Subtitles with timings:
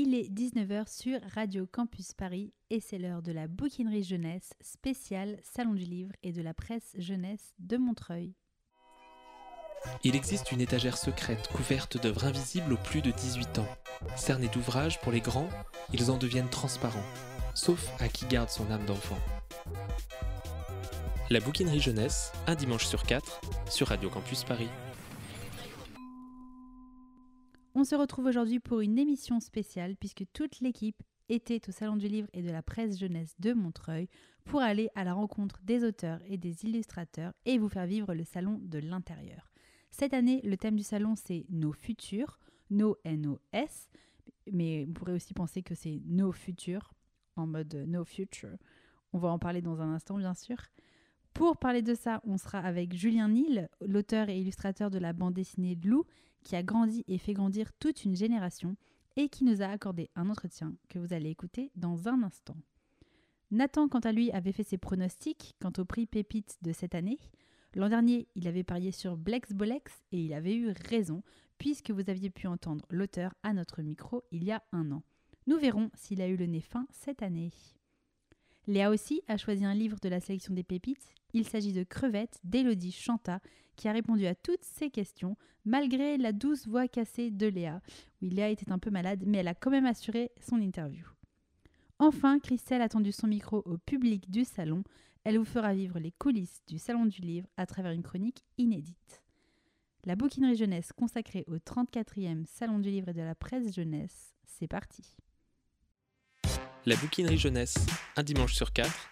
[0.00, 5.40] Il est 19h sur Radio Campus Paris et c'est l'heure de la bouquinerie jeunesse spéciale
[5.42, 8.32] Salon du livre et de la presse jeunesse de Montreuil.
[10.04, 13.66] Il existe une étagère secrète couverte d'œuvres invisibles aux plus de 18 ans.
[14.14, 15.50] Cernés d'ouvrages pour les grands,
[15.92, 17.02] ils en deviennent transparents,
[17.54, 19.18] sauf à qui garde son âme d'enfant.
[21.28, 24.70] La bouquinerie jeunesse, un dimanche sur quatre, sur Radio Campus Paris.
[27.80, 32.08] On se retrouve aujourd'hui pour une émission spéciale puisque toute l'équipe était au Salon du
[32.08, 34.08] Livre et de la Presse Jeunesse de Montreuil
[34.44, 38.24] pour aller à la rencontre des auteurs et des illustrateurs et vous faire vivre le
[38.24, 39.52] Salon de l'intérieur.
[39.92, 43.90] Cette année, le thème du salon, c'est Nos futurs, Nos N-O-S,
[44.50, 46.92] mais on pourrait aussi penser que c'est Nos futurs,
[47.36, 48.56] en mode No Future.
[49.12, 50.58] On va en parler dans un instant, bien sûr.
[51.32, 55.34] Pour parler de ça, on sera avec Julien Nil, l'auteur et illustrateur de la bande
[55.34, 56.04] dessinée Lou,
[56.44, 58.76] qui a grandi et fait grandir toute une génération
[59.16, 62.56] et qui nous a accordé un entretien que vous allez écouter dans un instant.
[63.50, 67.18] Nathan, quant à lui, avait fait ses pronostics quant au prix Pépite de cette année.
[67.74, 71.22] L'an dernier, il avait parié sur Blex Bolex et il avait eu raison,
[71.56, 75.02] puisque vous aviez pu entendre l'auteur à notre micro il y a un an.
[75.46, 77.50] Nous verrons s'il a eu le nez fin cette année.
[78.68, 81.14] Léa aussi a choisi un livre de la sélection des pépites.
[81.32, 83.40] Il s'agit de Crevettes d'Élodie Chanta,
[83.76, 87.80] qui a répondu à toutes ces questions, malgré la douce voix cassée de Léa.
[88.20, 91.06] Oui, Léa était un peu malade, mais elle a quand même assuré son interview.
[91.98, 94.84] Enfin, Christelle a tendu son micro au public du salon.
[95.24, 99.22] Elle vous fera vivre les coulisses du Salon du Livre à travers une chronique inédite.
[100.04, 104.68] La bouquinerie jeunesse consacrée au 34e Salon du Livre et de la presse jeunesse, c'est
[104.68, 105.16] parti.
[106.88, 107.74] La bouquinerie jeunesse,
[108.16, 109.10] un dimanche sur quatre,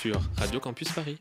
[0.00, 1.16] sur Radio Campus Paris.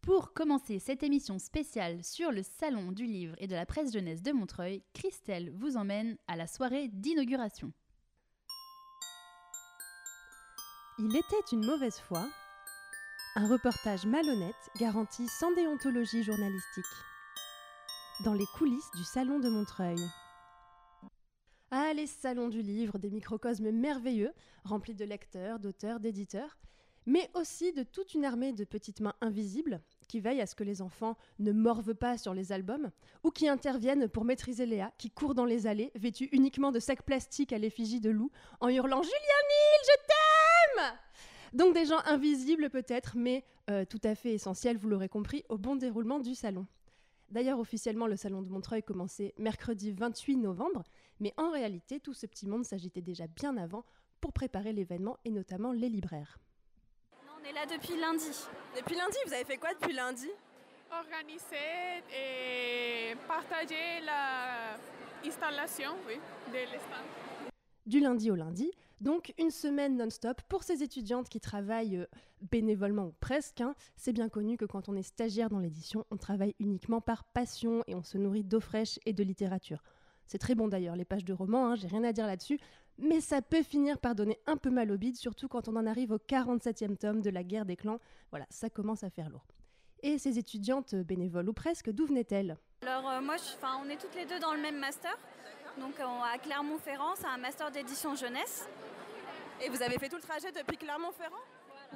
[0.00, 4.22] Pour commencer cette émission spéciale sur le Salon du Livre et de la Presse Jeunesse
[4.22, 7.70] de Montreuil, Christelle vous emmène à la soirée d'inauguration.
[10.98, 12.26] Il était une mauvaise fois.
[13.36, 16.84] Un reportage malhonnête garanti sans déontologie journalistique.
[18.24, 19.98] Dans les coulisses du Salon de Montreuil.
[21.72, 24.32] Ah, les salons du livre, des microcosmes merveilleux,
[24.64, 26.58] remplis de lecteurs, d'auteurs, d'éditeurs,
[27.06, 30.64] mais aussi de toute une armée de petites mains invisibles qui veillent à ce que
[30.64, 32.90] les enfants ne morvent pas sur les albums,
[33.22, 37.02] ou qui interviennent pour maîtriser Léa, qui court dans les allées, vêtue uniquement de sacs
[37.02, 40.98] plastiques à l'effigie de loup, en hurlant Julien Nil, je t'aime
[41.52, 45.56] Donc des gens invisibles peut-être, mais euh, tout à fait essentiels, vous l'aurez compris, au
[45.56, 46.66] bon déroulement du salon.
[47.30, 50.82] D'ailleurs, officiellement, le salon de Montreuil commençait mercredi 28 novembre,
[51.20, 53.84] mais en réalité, tout ce petit monde s'agitait déjà bien avant
[54.20, 56.38] pour préparer l'événement et notamment les libraires.
[57.38, 58.30] On est là depuis lundi.
[58.76, 60.28] Depuis lundi, vous avez fait quoi depuis lundi?
[60.90, 64.00] Organiser et partager
[65.24, 66.16] l'installation oui,
[66.48, 67.50] de l'espace.
[67.86, 68.70] Du lundi au lundi,
[69.00, 72.06] donc une semaine non-stop pour ces étudiantes qui travaillent euh,
[72.50, 73.60] bénévolement ou presque.
[73.60, 73.74] Hein.
[73.96, 77.82] C'est bien connu que quand on est stagiaire dans l'édition, on travaille uniquement par passion
[77.86, 79.82] et on se nourrit d'eau fraîche et de littérature.
[80.30, 82.60] C'est très bon d'ailleurs, les pages de romans, hein, j'ai rien à dire là-dessus,
[82.98, 85.86] mais ça peut finir par donner un peu mal au bide, surtout quand on en
[85.86, 87.98] arrive au 47e tome de la guerre des clans.
[88.30, 89.44] Voilà, ça commence à faire lourd.
[90.04, 92.56] Et ces étudiantes bénévoles ou presque, d'où venaient-elles?
[92.82, 93.42] Alors euh, moi, je,
[93.84, 95.18] on est toutes les deux dans le même master,
[95.80, 98.68] donc à Clermont-Ferrand, c'est un master d'édition jeunesse.
[99.60, 101.42] Et vous avez fait tout le trajet depuis Clermont-Ferrand?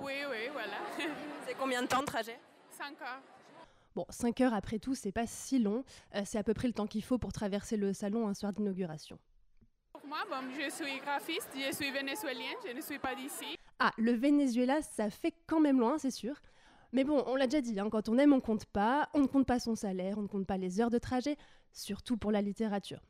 [0.01, 1.07] Oui, oui, voilà.
[1.47, 2.41] c'est combien de temps de trajet?
[2.71, 3.34] 5 heures.
[3.95, 5.85] Bon, 5 heures après tout, c'est pas si long.
[6.17, 8.53] Euh, c'est à peu près le temps qu'il faut pour traverser le salon un soir
[8.53, 9.19] d'inauguration.
[9.93, 13.57] Pour moi, bon, je suis graphiste, je suis vénézuélienne, je ne suis pas d'ici.
[13.79, 16.41] Ah, le Venezuela, ça fait quand même loin, c'est sûr.
[16.93, 19.09] Mais bon, on l'a déjà dit, hein, quand on aime, on compte pas.
[19.15, 21.37] On ne compte pas son salaire, on ne compte pas les heures de trajet,
[21.73, 23.01] surtout pour la littérature.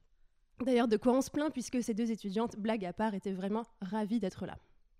[0.61, 3.65] D'ailleurs, de quoi on se plaint, puisque ces deux étudiantes, blague à part, étaient vraiment
[3.81, 4.59] ravies d'être là.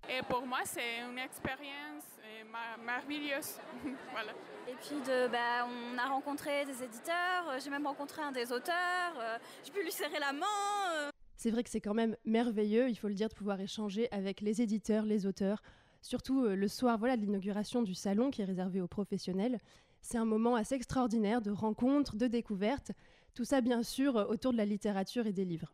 [0.09, 2.05] Et pour moi, c'est une expérience
[2.85, 3.59] merveilleuse.
[4.13, 4.33] voilà.
[4.69, 8.51] Et puis, de, bah, on a rencontré des éditeurs, euh, j'ai même rencontré un des
[8.51, 10.47] auteurs, euh, j'ai pu lui serrer la main.
[10.95, 11.11] Euh.
[11.37, 14.41] C'est vrai que c'est quand même merveilleux, il faut le dire, de pouvoir échanger avec
[14.41, 15.63] les éditeurs, les auteurs,
[16.01, 19.59] surtout le soir voilà, de l'inauguration du salon qui est réservé aux professionnels.
[20.01, 22.93] C'est un moment assez extraordinaire de rencontres, de découvertes,
[23.35, 25.73] tout ça bien sûr autour de la littérature et des livres.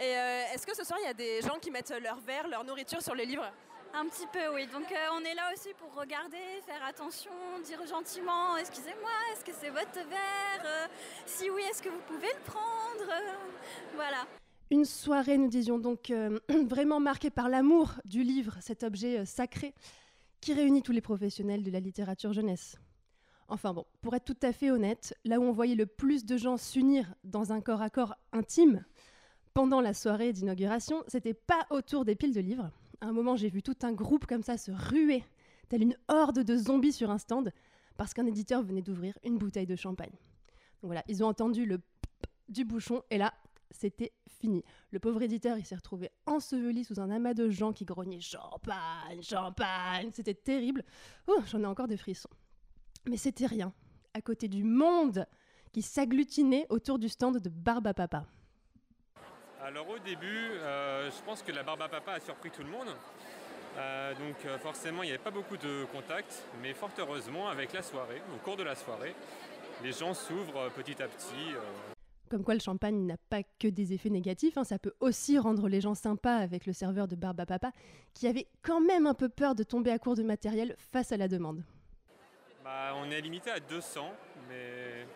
[0.00, 0.10] Et
[0.54, 3.02] est-ce que ce soir il y a des gens qui mettent leur verre, leur nourriture
[3.02, 3.52] sur les livres?
[3.94, 4.66] Un petit peu, oui.
[4.72, 6.36] Donc euh, on est là aussi pour regarder,
[6.66, 7.30] faire attention,
[7.64, 10.64] dire gentiment excusez-moi, est-ce que c'est votre verre?
[10.64, 10.86] Euh,
[11.26, 13.10] Si oui, est-ce que vous pouvez le prendre?
[13.10, 13.34] Euh,
[13.94, 14.26] Voilà.
[14.70, 16.12] Une soirée, nous disions donc,
[16.68, 19.74] vraiment marquée par l'amour du livre, cet objet sacré
[20.42, 22.76] qui réunit tous les professionnels de la littérature jeunesse.
[23.48, 26.36] Enfin bon, pour être tout à fait honnête, là où on voyait le plus de
[26.36, 28.84] gens s'unir dans un corps à corps intime
[29.54, 32.70] pendant la soirée d'inauguration, c'était pas autour des piles de livres.
[33.00, 35.24] À un moment, j'ai vu tout un groupe comme ça se ruer,
[35.68, 37.52] telle une horde de zombies sur un stand,
[37.96, 40.12] parce qu'un éditeur venait d'ouvrir une bouteille de champagne.
[40.82, 41.80] Donc voilà, ils ont entendu le
[42.48, 43.34] du bouchon et là,
[43.70, 44.64] c'était fini.
[44.90, 49.22] Le pauvre éditeur, il s'est retrouvé enseveli sous un amas de gens qui grognaient champagne,
[49.22, 50.10] champagne.
[50.12, 50.84] C'était terrible.
[51.26, 52.30] Oh, j'en ai encore des frissons.
[53.06, 53.72] Mais c'était rien,
[54.14, 55.26] à côté du monde
[55.72, 58.26] qui s'agglutinait autour du stand de Barba Papa.
[59.68, 60.24] Alors au début,
[60.62, 62.88] euh, je pense que la Barba Papa a surpris tout le monde.
[63.76, 67.74] Euh, donc euh, forcément, il n'y avait pas beaucoup de contacts, mais fort heureusement, avec
[67.74, 69.14] la soirée, au cours de la soirée,
[69.84, 71.52] les gens s'ouvrent petit à petit.
[72.30, 75.68] Comme quoi le champagne n'a pas que des effets négatifs, hein, ça peut aussi rendre
[75.68, 77.72] les gens sympas avec le serveur de Barba Papa,
[78.14, 81.18] qui avait quand même un peu peur de tomber à court de matériel face à
[81.18, 81.62] la demande.
[82.64, 84.14] Bah, on est limité à 200,
[84.48, 85.06] mais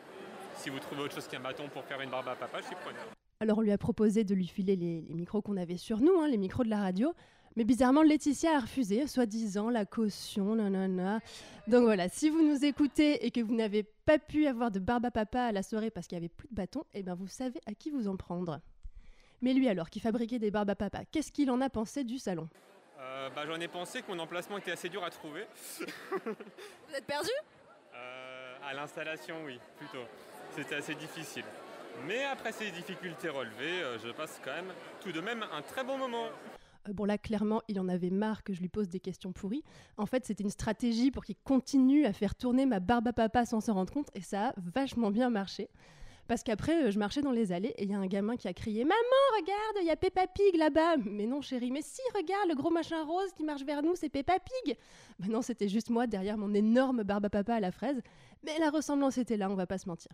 [0.57, 2.77] si vous trouvez autre chose qu'un bâton pour faire une barbe à papa, je suis
[2.77, 3.07] preneur.
[3.43, 6.29] Alors on lui a proposé de lui filer les, micros qu'on avait sur nous, hein,
[6.29, 7.13] les micros de la radio.
[7.57, 11.19] Mais bizarrement, Laetitia a refusé, soi-disant la caution, nanana.
[11.67, 15.07] Donc voilà, si vous nous écoutez et que vous n'avez pas pu avoir de barbe
[15.07, 17.27] à papa à la soirée parce qu'il n'y avait plus de bâton, eh bien vous
[17.27, 18.61] savez à qui vous en prendre.
[19.41, 22.19] Mais lui alors, qui fabriquait des barbes à papa, qu'est-ce qu'il en a pensé du
[22.21, 22.49] salon?
[23.01, 25.47] Euh, bah, J'en ai pensé que mon emplacement était assez dur à trouver.
[25.81, 27.31] Vous êtes perdu?
[27.93, 30.05] Euh, À l'installation, oui, plutôt.
[30.55, 31.45] C'était assez difficile.
[32.07, 35.85] Mais après ces difficultés relevées, euh, je passe quand même tout de même un très
[35.85, 36.27] bon moment.
[36.91, 39.63] Bon là, clairement, il en avait marre que je lui pose des questions pourries.
[39.97, 43.45] En fait, c'était une stratégie pour qu'il continue à faire tourner ma barbe à papa
[43.45, 45.69] sans s'en rendre compte, et ça a vachement bien marché.
[46.27, 48.49] Parce qu'après, euh, je marchais dans les allées et il y a un gamin qui
[48.49, 48.95] a crié Maman,
[49.37, 52.71] regarde, il y a Peppa Pig là-bas Mais non, chérie, mais si, regarde, le gros
[52.71, 54.77] machin rose qui marche vers nous, c'est Peppa Pig
[55.19, 58.01] Ben non, c'était juste moi derrière mon énorme barbe à papa à la fraise.
[58.45, 60.13] Mais la ressemblance était là, on va pas se mentir.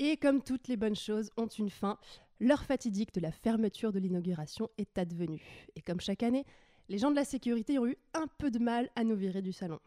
[0.00, 1.98] Et comme toutes les bonnes choses ont une fin,
[2.40, 5.68] l'heure fatidique de la fermeture de l'inauguration est advenue.
[5.76, 6.44] Et comme chaque année,
[6.88, 9.52] les gens de la sécurité ont eu un peu de mal à nous virer du
[9.52, 9.78] salon.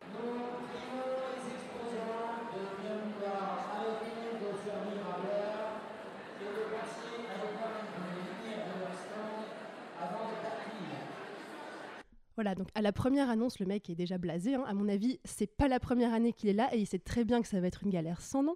[12.35, 14.53] Voilà, donc à la première annonce, le mec est déjà blasé.
[14.53, 14.63] Hein.
[14.67, 17.25] À mon avis, c'est pas la première année qu'il est là et il sait très
[17.25, 18.55] bien que ça va être une galère sans nom.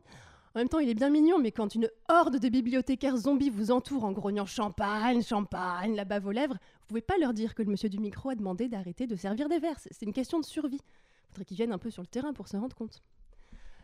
[0.54, 3.72] En même temps, il est bien mignon, mais quand une horde de bibliothécaires zombies vous
[3.72, 7.72] entoure en grognant champagne, champagne, bave aux lèvres, vous pouvez pas leur dire que le
[7.72, 9.80] monsieur du micro a demandé d'arrêter de servir des verres.
[9.80, 10.82] C'est une question de survie.
[11.30, 13.02] Faudrait qu'ils viennent un peu sur le terrain pour se rendre compte.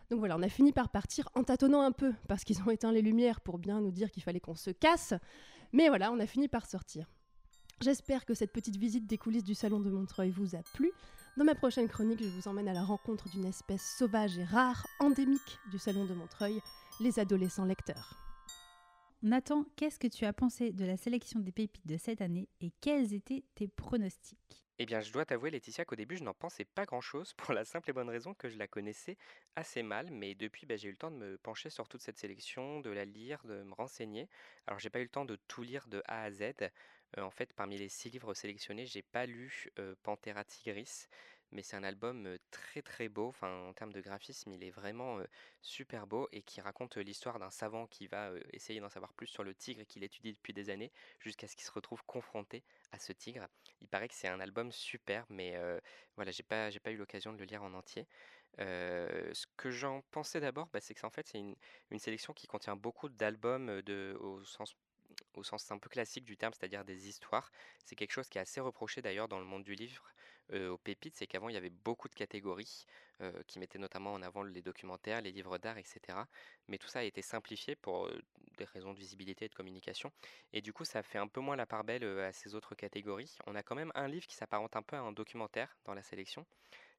[0.10, 2.92] Donc voilà, on a fini par partir en tâtonnant un peu, parce qu'ils ont éteint
[2.92, 5.14] les lumières pour bien nous dire qu'il fallait qu'on se casse.
[5.72, 7.08] Mais voilà, on a fini par sortir.
[7.80, 10.92] J'espère que cette petite visite des coulisses du salon de Montreuil vous a plu.
[11.38, 14.88] Dans ma prochaine chronique, je vous emmène à la rencontre d'une espèce sauvage et rare,
[15.00, 16.60] endémique du salon de Montreuil,
[17.00, 18.16] les adolescents lecteurs.
[19.22, 22.72] Nathan, qu'est-ce que tu as pensé de la sélection des pépites de cette année et
[22.82, 24.66] quels étaient tes pronostics?
[24.80, 27.66] Eh bien, je dois t'avouer, Laetitia, qu'au début, je n'en pensais pas grand-chose pour la
[27.66, 29.18] simple et bonne raison que je la connaissais
[29.56, 30.10] assez mal.
[30.12, 32.92] Mais depuis, bah, j'ai eu le temps de me pencher sur toute cette sélection, de
[32.92, 34.28] la lire, de me renseigner.
[34.68, 36.54] Alors, j'ai pas eu le temps de tout lire de A à Z.
[37.16, 39.70] En fait, parmi les six livres sélectionnés, j'ai pas lu
[40.04, 41.08] Panthera tigris,
[41.52, 43.28] mais c'est un album très très beau.
[43.28, 45.22] Enfin, en termes de graphisme, il est vraiment
[45.62, 49.44] super beau et qui raconte l'histoire d'un savant qui va essayer d'en savoir plus sur
[49.44, 53.14] le tigre qu'il étudie depuis des années, jusqu'à ce qu'il se retrouve confronté à ce
[53.14, 53.48] tigre.
[53.82, 55.58] Il paraît que c'est un album super, mais
[56.16, 58.06] voilà, j'ai pas j'ai pas eu l'occasion de le lire en entier.
[58.58, 61.56] ce que j'en pensais d'abord, bah, c'est que c'est une,
[61.92, 64.76] une, sélection qui contient beaucoup d'albums de, au sens
[65.34, 67.52] au sens un peu classique du terme, c'est-à-dire des histoires.
[67.86, 70.04] C'est quelque chose qui est assez reproché d'ailleurs dans le monde du livre
[70.54, 72.86] euh, aux pépites, c'est qu'avant il y avait beaucoup de catégories
[73.48, 76.28] qui mettaient notamment en avant les documentaires, les livres d'art, etc.
[76.68, 78.08] Mais tout ça a été simplifié pour
[78.58, 80.12] des raisons de visibilité et de communication.
[80.54, 83.36] Et du coup, ça fait un peu moins la part belle à ces autres catégories.
[83.48, 86.04] On a quand même un livre qui s'apparente un peu à un documentaire dans la
[86.04, 86.46] sélection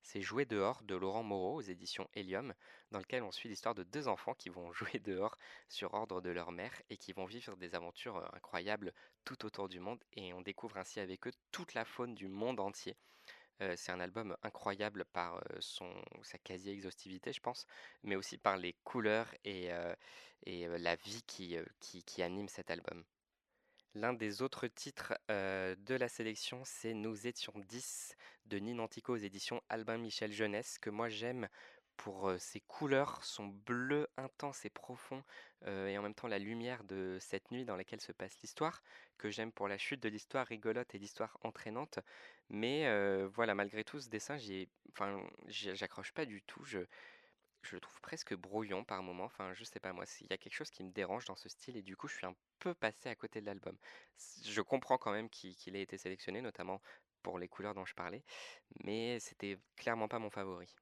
[0.02, 2.54] c'est Jouer dehors de Laurent Moreau aux éditions Helium,
[2.90, 5.36] dans lequel on suit l'histoire de deux enfants qui vont jouer dehors
[5.68, 8.92] sur ordre de leur mère et qui vont vivre des aventures euh, incroyables
[9.24, 12.60] tout autour du monde et on découvre ainsi avec eux toute la faune du monde
[12.60, 12.96] entier.
[13.60, 15.90] Euh, c'est un album incroyable par euh, son,
[16.22, 17.66] sa quasi-exhaustivité, je pense,
[18.04, 19.70] mais aussi par les couleurs et,
[20.46, 23.04] et la vie qui, anime cet album.
[23.94, 28.14] L'un des autres titres de la sélection, c'est Nous étions 10
[28.46, 31.48] de Ninantico aux éditions Albin Michel Jeunesse, que moi j'aime
[31.96, 35.24] pour ses couleurs, son bleu intense et profond,
[35.66, 38.84] et en même temps la lumière de cette nuit dans laquelle se passe l'histoire,
[39.16, 41.98] que j'aime pour la chute de l'histoire rigolote et l'histoire entraînante.
[42.50, 42.86] Mais
[43.26, 44.36] voilà, malgré tout, ce dessin,
[45.48, 46.64] j'accroche pas du tout.
[47.68, 49.24] Je le trouve presque brouillon par moment.
[49.24, 51.48] Enfin, je sais pas moi, il y a quelque chose qui me dérange dans ce
[51.48, 53.76] style et du coup, je suis un peu passé à côté de l'album.
[54.44, 56.80] Je comprends quand même qu'il ait été sélectionné, notamment
[57.22, 58.24] pour les couleurs dont je parlais,
[58.84, 60.74] mais c'était clairement pas mon favori.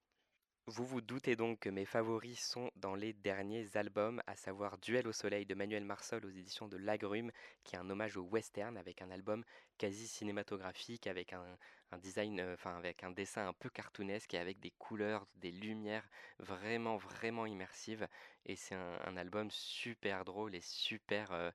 [0.69, 5.07] Vous vous doutez donc que mes favoris sont dans les derniers albums, à savoir Duel
[5.07, 7.31] au soleil de Manuel Marsol aux éditions de Lagrume,
[7.63, 9.45] qui est un hommage au western avec un album
[9.79, 11.57] quasi cinématographique, avec un,
[11.99, 16.09] design, euh, un dessin un peu cartoonesque et avec des couleurs, des lumières
[16.41, 18.09] vraiment vraiment immersives.
[18.45, 21.53] Et c'est un, album super drôle et super euh,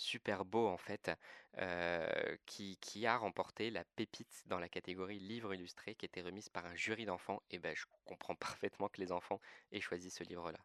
[0.00, 1.10] super beau en fait,
[2.46, 6.74] qui, a remporté la pépite dans la catégorie livre illustré qui était remise par un
[6.74, 7.42] jury d'enfants.
[7.50, 9.40] Et ben je comprends parfaitement que les enfants
[9.72, 10.58] aient choisi ce livre-là.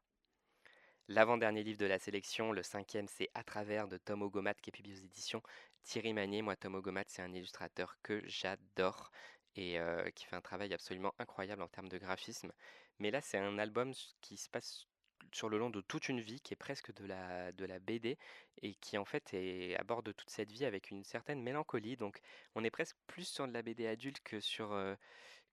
[1.07, 4.71] L'avant-dernier livre de la sélection, le cinquième, c'est À travers de Tom Ogomat qui est
[4.71, 5.43] publié aux éditions
[5.83, 6.41] Thierry Magnier.
[6.41, 9.11] Moi, Tom Ogomat, c'est un illustrateur que j'adore
[9.55, 9.77] et
[10.15, 12.51] qui fait un travail absolument incroyable en termes de graphisme.
[12.99, 14.87] Mais là, c'est un album qui se passe
[15.31, 18.17] sur le long de toute une vie, qui est presque de la, de la BD,
[18.61, 19.33] et qui en fait
[19.77, 21.97] aborde toute cette vie avec une certaine mélancolie.
[21.97, 22.19] Donc
[22.55, 24.95] on est presque plus sur de la BD adulte que sur, euh,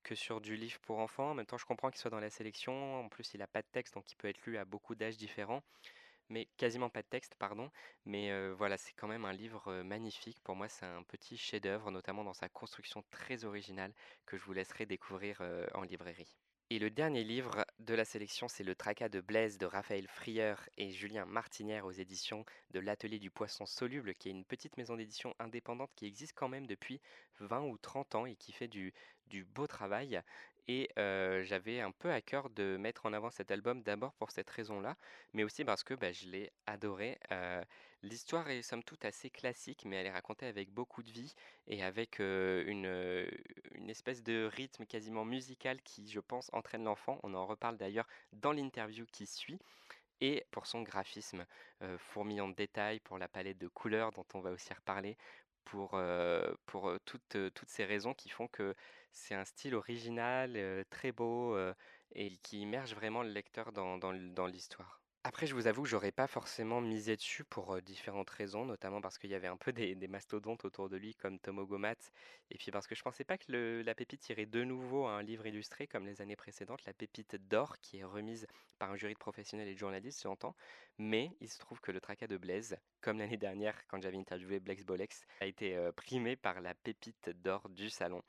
[0.03, 1.31] que sur du livre pour enfants.
[1.31, 3.01] En même temps, je comprends qu'il soit dans la sélection.
[3.01, 5.17] En plus, il n'a pas de texte, donc il peut être lu à beaucoup d'âges
[5.17, 5.63] différents.
[6.29, 7.71] Mais quasiment pas de texte, pardon.
[8.07, 10.41] Mais euh, voilà, c'est quand même un livre euh, magnifique.
[10.43, 13.93] Pour moi, c'est un petit chef-d'œuvre, notamment dans sa construction très originale,
[14.27, 15.43] que je vous laisserai découvrir
[15.75, 16.39] en librairie.
[16.73, 20.59] Et le dernier livre de la sélection, c'est Le Tracas de Blaise de Raphaël Frieur
[20.79, 24.97] et Julien Martinière aux éditions de l'Atelier du Poisson Soluble, qui est une petite maison
[24.97, 27.03] d'édition indépendante qui existe quand même depuis
[27.41, 28.95] 20 ou 30 ans et qui fait du,
[29.27, 30.23] du beau travail.
[30.69, 34.49] Et j'avais un peu à cœur de mettre en avant cet album d'abord pour cette
[34.49, 34.97] raison-là,
[35.33, 37.19] mais aussi parce que bah, je l'ai adoré.
[38.03, 41.35] L'histoire est somme toute assez classique, mais elle est racontée avec beaucoup de vie
[41.67, 43.27] et avec une,
[43.75, 47.19] une espèce de rythme quasiment musical qui, je pense, entraîne l'enfant.
[47.23, 49.59] On en reparle d'ailleurs dans l'interview qui suit
[50.21, 51.45] et pour son graphisme,
[51.99, 55.17] fourmillant de détails, pour la palette de couleurs dont on va aussi reparler,
[55.65, 56.01] pour,
[56.67, 58.75] pour toutes, toutes ces raisons qui font que
[59.13, 61.57] c'est un style original, très beau
[62.15, 65.02] et qui immerge vraiment le lecteur dans, dans, l'histoire.
[65.25, 69.19] Après, je vous avoue que j'aurais pas forcément misé dessus pour différentes raisons, notamment parce
[69.19, 71.95] qu'il y avait un peu des, mastodontes autour de lui comme Tom Ogomat,
[72.51, 75.23] et puis parce que je pensais pas que la pépite irait de nouveau à un
[75.23, 78.49] livre illustré comme les années précédentes, la pépite d'or qui est remise
[78.81, 80.57] par un jury de professionnels et de journalistes, j'entends.
[80.99, 84.59] Mais il se trouve que le tracas de Blaise, comme l'année dernière quand j'avais interviewé
[84.59, 88.25] Blex Bolex, a été primé par la pépite d'or du salon,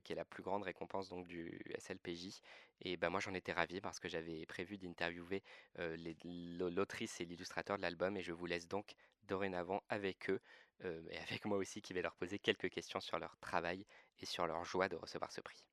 [0.00, 2.40] qui est la plus grande récompense donc du SLPJ.
[2.80, 5.42] Et ben moi j'en étais ravi parce que j'avais prévu d'interviewer
[5.78, 10.40] l'autrice et l'illustrateur de l'album et je vous laisse donc dorénavant avec eux
[10.82, 13.86] et avec moi aussi qui vais leur poser quelques questions sur leur travail
[14.20, 15.64] et sur leur joie de recevoir ce prix.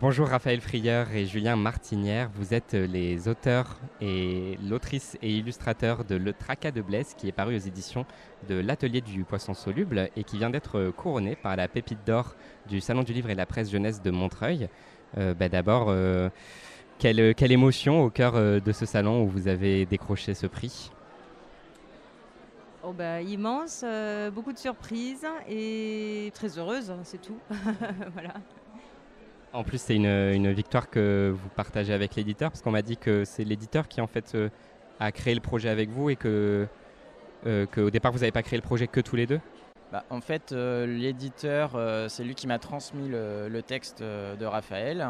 [0.00, 6.16] Bonjour Raphaël Frieur et Julien Martinière, vous êtes les auteurs et l'autrice et illustrateur de
[6.16, 8.04] Le Tracas de Blaise qui est paru aux éditions
[8.48, 12.34] de l'Atelier du Poisson Soluble et qui vient d'être couronné par la pépite d'or
[12.68, 14.68] du Salon du Livre et la Presse Jeunesse de Montreuil.
[15.18, 16.30] Euh, bah, d'abord, euh,
[16.98, 20.90] quelle, émotion au cœur euh, de ce salon où vous avez décroché ce prix?
[22.82, 23.84] Oh bah, immense,
[24.32, 27.38] beaucoup de surprises et très heureuse, c'est tout.
[29.56, 33.24] En plus, c'est une, victoire que vous partagez avec l'éditeur, parce qu'on m'a dit que
[33.24, 34.36] c'est l'éditeur qui en fait
[35.00, 36.66] a créé le projet avec vous et que,
[37.42, 39.40] qu'au départ vous n'avez pas créé le projet que tous les deux?
[39.92, 44.44] Bah, en fait, euh, l'éditeur, euh, c'est lui qui m'a transmis le, texte euh, de
[44.44, 45.06] Raphaël.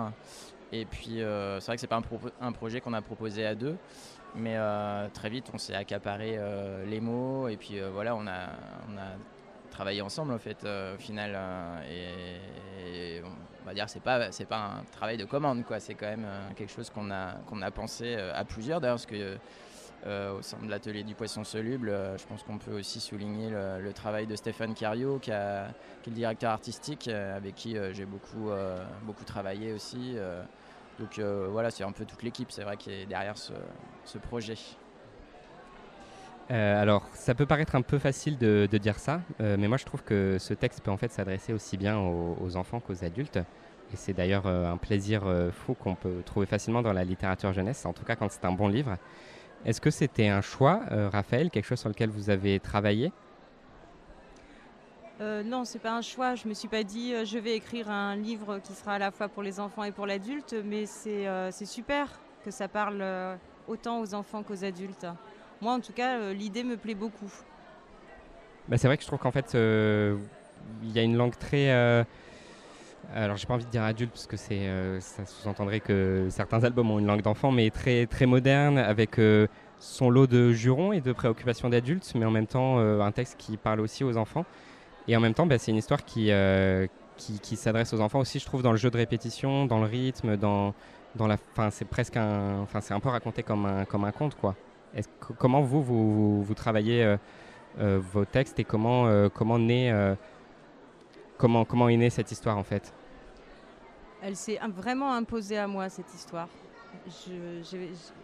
[0.73, 2.00] Et puis, c'est vrai que c'est pas
[2.41, 3.76] un, projet qu'on a proposé à deux,
[4.35, 4.57] mais
[5.15, 6.41] très vite, on s'est accaparé
[6.87, 7.47] les mots.
[7.47, 8.49] Et puis, voilà, on a,
[8.91, 9.15] on a
[9.76, 11.38] travaillé ensemble, en fait, au final.
[11.90, 15.80] Et, on va dire, c'est pas, c'est pas un travail de commande, quoi.
[15.80, 19.38] C'est quand même quelque chose qu'on a, qu'on a pensé à plusieurs, d'ailleurs, parce que
[20.06, 21.88] euh, au sein de l'atelier du poisson soluble.
[21.88, 25.64] Euh, je pense qu'on peut aussi souligner le, travail de Stéphane Cario, qui, est
[26.06, 28.50] le directeur artistique, euh, avec qui j'ai beaucoup,
[29.02, 30.16] beaucoup travaillé aussi.
[30.99, 34.56] donc voilà, c'est un peu toute l'équipe, c'est vrai, qui est derrière ce, projet.
[36.49, 40.37] Alors, ça peut paraître un peu facile de, dire ça, mais moi je trouve que
[40.38, 43.38] ce texte peut en fait s'adresser aussi bien aux, enfants qu'aux adultes.
[43.93, 45.23] Et c'est d'ailleurs un plaisir
[45.53, 48.53] fou qu'on peut trouver facilement dans la littérature jeunesse, en tout cas quand c'est un
[48.53, 48.97] bon livre.
[49.65, 53.12] Est-ce que c'était un choix, euh, Raphaël, quelque chose sur lequel vous avez travaillé?
[55.21, 56.35] Euh, non, c'est pas un choix.
[56.35, 59.11] Je me suis pas dit euh, je vais écrire un livre qui sera à la
[59.11, 63.05] fois pour les enfants et pour l'adulte, mais c'est euh, super que ça parle
[63.67, 65.07] autant aux enfants qu'aux adultes.
[65.61, 67.31] Moi, en tout cas, l'idée me plaît beaucoup.
[68.69, 72.05] Bah, c'est vrai que je trouve qu'en fait, il y a une langue très
[73.15, 76.65] alors j'ai pas envie de dire adulte parce que c'est, euh, ça sous-entendrait que certains
[76.65, 79.47] albums ont une langue d'enfant, mais très, très moderne, avec euh,
[79.79, 83.37] son lot de jurons et de préoccupations d'adultes, mais en même temps euh, un texte
[83.39, 84.45] qui parle aussi aux enfants.
[85.09, 86.33] Et en même temps, bah, c'est une histoire qui,
[87.17, 90.37] qui, s'adresse aux enfants aussi, je trouve, dans le jeu de répétition, dans le rythme,
[90.37, 90.75] dans,
[91.15, 91.37] dans la...
[91.71, 92.59] C'est presque un...
[92.63, 94.57] Enfin, c'est un peu raconté comme un, comme un conte, quoi.
[95.38, 95.83] Comment vous,
[96.43, 97.17] vous, travaillez
[97.79, 99.93] vos textes et comment, comment naît...
[101.37, 102.93] comment, comment est née cette histoire, en fait?
[104.23, 106.49] Elle s'est vraiment imposée à moi, cette histoire.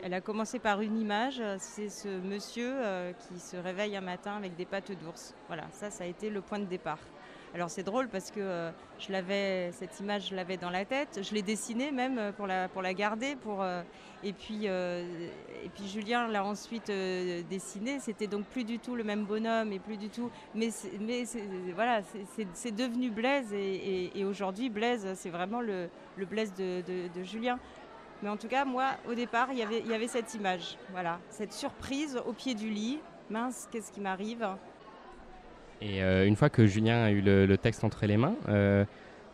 [0.02, 4.36] elle a commencé par une image, c'est ce monsieur euh, qui se réveille un matin
[4.36, 5.34] avec des pattes d'ours.
[5.46, 6.98] Voilà, ça, ça a été le point de départ.
[7.54, 11.20] Alors c'est drôle parce que euh, je l'avais, cette image, je l'avais dans la tête.
[11.22, 13.36] Je l'ai dessinée même euh, pour la, garder.
[13.46, 13.82] Euh,
[14.24, 14.68] et, puis,
[15.86, 16.90] Julien l'a ensuite
[17.50, 18.00] dessiné.
[18.00, 20.30] C'était donc plus du tout le même bonhomme et plus du tout.
[20.54, 20.70] Mais,
[21.74, 22.00] voilà,
[22.54, 27.58] c'est devenu Blaise et, aujourd'hui Blaise, c'est vraiment le, Blaise de, Julien.
[28.22, 32.18] Mais en tout cas, moi, au départ, il y avait cette image, voilà, cette surprise
[32.24, 33.00] au pied du lit.
[33.28, 34.46] Mince, qu'est-ce qui m'arrive?
[35.82, 38.84] Et euh, une fois que Julien a eu le, texte entre les mains, euh,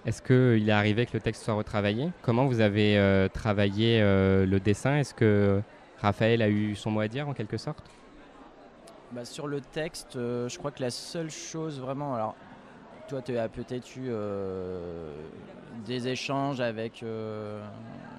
[0.06, 2.10] est-ce qu'il est arrivé que le texte soit retravaillé?
[2.22, 4.96] Comment vous avez euh, travaillé le dessin?
[4.96, 5.60] Est-ce que
[6.00, 7.84] Raphaël a eu son mot à dire en quelque sorte?
[9.12, 12.14] Bah, Sur le texte, je crois que la seule chose vraiment...
[12.14, 12.34] Alors,
[13.08, 14.10] toi, tu as peut-être eu
[15.86, 17.02] des échanges avec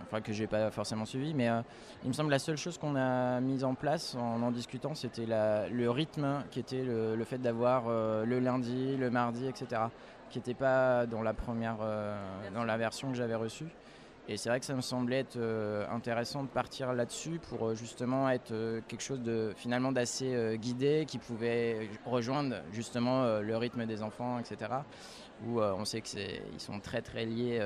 [0.10, 1.62] enfin que j'ai pas forcément suivi, mais euh,
[2.04, 5.26] il me semble la seule chose qu'on a mise en place en en discutant, c'était
[5.28, 9.84] le rythme qui était le, fait d'avoir euh, le lundi, le mardi, etc.,
[10.30, 12.16] qui n'était pas dans la première, euh,
[12.54, 13.68] dans la version que j'avais reçue.
[14.32, 15.40] Et c'est vrai que ça me semblait être
[15.92, 18.54] intéressant de partir là-dessus pour justement être
[18.88, 24.72] quelque chose de finalement d'assez guidé qui pouvait rejoindre justement le rythme des enfants, etc.
[25.48, 27.60] Où on sait qu'ils sont très très liés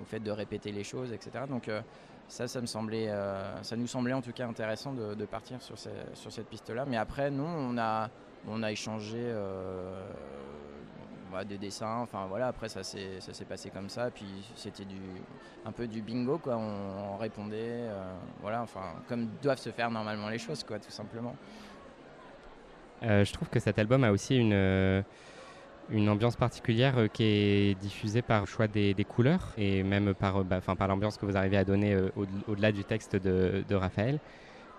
[0.00, 1.44] au fait de répéter les choses, etc.
[1.48, 1.80] Donc euh,
[2.28, 5.78] ça, ça me semblait, euh, ça nous semblait en tout cas intéressant de, partir sur,
[5.78, 6.84] cette piste-là.
[6.86, 8.10] Mais après, nous, on a,
[8.48, 10.02] on a échangé euh,
[11.38, 11.98] bah, des dessins.
[12.02, 14.10] Enfin voilà, après ça s'est, passé comme ça.
[14.10, 15.00] Puis c'était du,
[15.64, 16.56] un peu du bingo, quoi.
[16.56, 17.84] On, répondait,
[18.40, 21.34] voilà, enfin comme doivent se faire normalement les choses, quoi, tout simplement.
[23.02, 25.04] je trouve que cet album a aussi une
[25.90, 30.38] une ambiance particulière euh, qui est diffusée par le choix des, couleurs et même par,
[30.38, 32.10] euh, bah, par l'ambiance que vous arrivez à donner euh,
[32.48, 34.18] au-delà du texte de, Raphaël.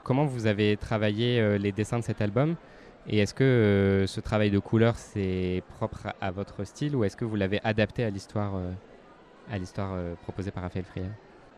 [0.04, 2.56] Comment vous avez travaillé les dessins de cet album?
[3.08, 7.26] Et est-ce que ce travail de couleurs c'est propre à, votre style ou est-ce que
[7.26, 8.54] vous l'avez adapté à l'histoire
[9.50, 11.12] à l'histoire proposée par Raphaël Friel?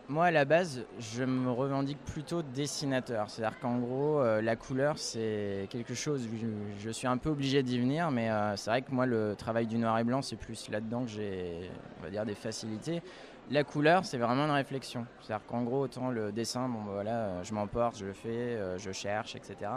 [0.10, 3.30] Moi, à la base, je me revendique plutôt dessinateur.
[3.30, 6.48] C'est-à-dire qu'en gros, euh, la couleur, c'est quelque chose, je,
[6.80, 9.68] je, suis un peu obligé d'y venir, mais euh, c'est vrai que moi, le travail
[9.68, 13.04] du noir et blanc, c'est plus là-dedans que j'ai, on va dire, des facilités.
[13.52, 15.06] La couleur, c'est vraiment une réflexion.
[15.22, 18.58] C'est-à-dire qu'en gros, autant le dessin, bon, bah, voilà, euh, je m'emporte, je le fais,
[18.80, 19.70] je cherche, etc.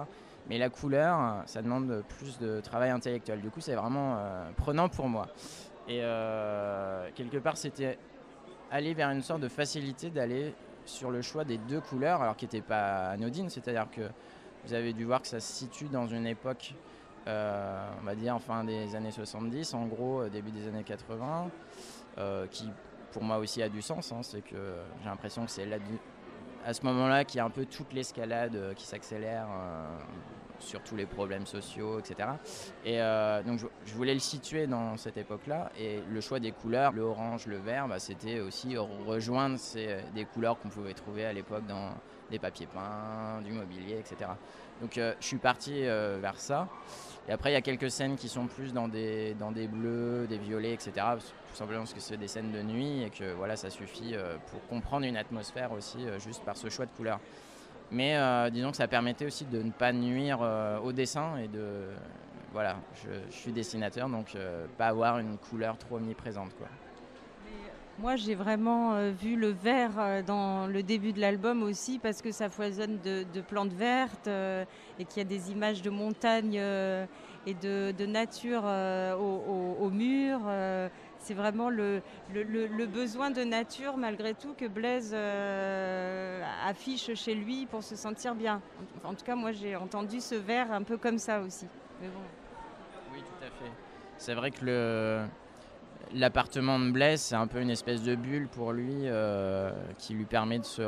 [0.48, 3.40] Mais la couleur, ça demande plus de travail intellectuel.
[3.40, 4.18] Du coup, c'est vraiment
[4.56, 5.28] prenant pour moi.
[5.88, 6.00] Et
[7.14, 7.96] quelque part, c'était
[8.72, 12.46] aller vers une sorte de facilité d'aller sur le choix des deux couleurs, alors qui
[12.46, 14.02] n'était pas anodine, c'est-à-dire que
[14.64, 16.74] vous avez dû voir que ça se situe dans une époque,
[17.26, 21.50] euh, on va dire, fin des années 70, en gros, euh, début des années 80,
[22.18, 22.68] euh, qui
[23.12, 25.76] pour moi aussi a du sens, hein, c'est que j'ai l'impression que c'est là
[26.64, 29.48] à ce moment-là qu'il y a un peu toute l'escalade qui s'accélère
[30.62, 32.30] sur tous les problèmes sociaux, etc.
[32.84, 35.70] Et euh, donc je, voulais le situer dans cette époque-là.
[35.78, 39.58] Et le choix des couleurs, le orange, le vert, bah, c'était aussi rejoindre
[40.14, 41.90] des couleurs qu'on pouvait trouver à l'époque dans
[42.30, 44.30] des papiers peints, du mobilier, etc.
[44.80, 46.68] Donc euh, je suis parti euh, vers ça.
[47.28, 49.34] Et après, il y a quelques scènes qui sont plus dans des
[49.70, 50.92] bleus, des violets, etc.
[51.52, 54.14] Tout simplement parce que c'est des scènes de nuit et que voilà, ça suffit
[54.50, 57.20] pour comprendre une atmosphère aussi juste par ce choix de couleurs.
[57.92, 61.46] Mais euh, disons que ça permettait aussi de ne pas nuire euh, au dessin et
[61.46, 61.90] de.
[62.52, 66.54] Voilà, je, suis dessinateur, donc euh, pas avoir une couleur trop omniprésente.
[66.56, 66.68] Quoi.
[67.98, 72.48] Moi, j'ai vraiment vu le vert dans le début de l'album aussi parce que ça
[72.48, 74.28] foisonne de, plantes vertes
[74.98, 76.60] et qu'il y a des images de montagnes
[77.46, 78.64] et de, nature
[79.18, 80.40] au, mur
[81.22, 82.02] c'est vraiment le,
[82.86, 88.60] besoin de nature, malgré tout, que Blaise euh, affiche chez lui pour se sentir bien.
[89.04, 91.66] En, tout cas, moi, j'ai entendu ce vers un peu comme ça aussi.
[92.02, 93.70] Oui, tout à fait.
[94.18, 95.24] C'est vrai que
[96.14, 100.24] l'appartement de Blaise, c'est un peu une espèce de bulle pour lui euh, qui lui
[100.24, 100.82] permet de se,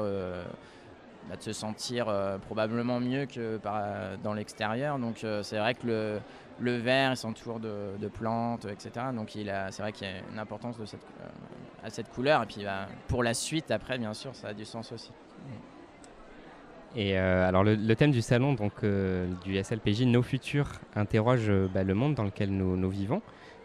[1.28, 3.60] bah, de se sentir euh, probablement mieux que
[4.22, 4.98] dans l'extérieur.
[4.98, 6.20] Donc c'est vrai que le,
[6.60, 9.06] le verre, s'entoure de, plantes, etc.
[9.14, 11.06] Donc c'est vrai qu'il y a une importance de cette,
[11.82, 12.42] à cette couleur.
[12.42, 15.12] Et puis bah, pour la suite, après, bien sûr, ça a du sens aussi.
[16.96, 21.66] Et euh, alors le, thème du salon donc euh, du SLPJ Nos Futurs interroge euh,
[21.72, 23.20] bah, le monde dans lequel nous vivons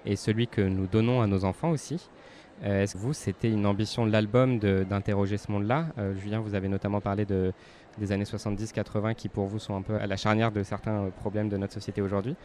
[0.05, 2.09] et celui que nous donnons à nos enfants aussi.
[2.63, 5.87] Euh, Est-ce que vous, c'était une ambition de l'album d'interroger ce monde-là?
[5.97, 7.53] Euh, Julien, vous avez notamment parlé de,
[7.97, 11.09] des années 70-80 qui pour vous sont un peu à la charnière de certains euh,
[11.09, 12.35] problèmes de notre société aujourd'hui.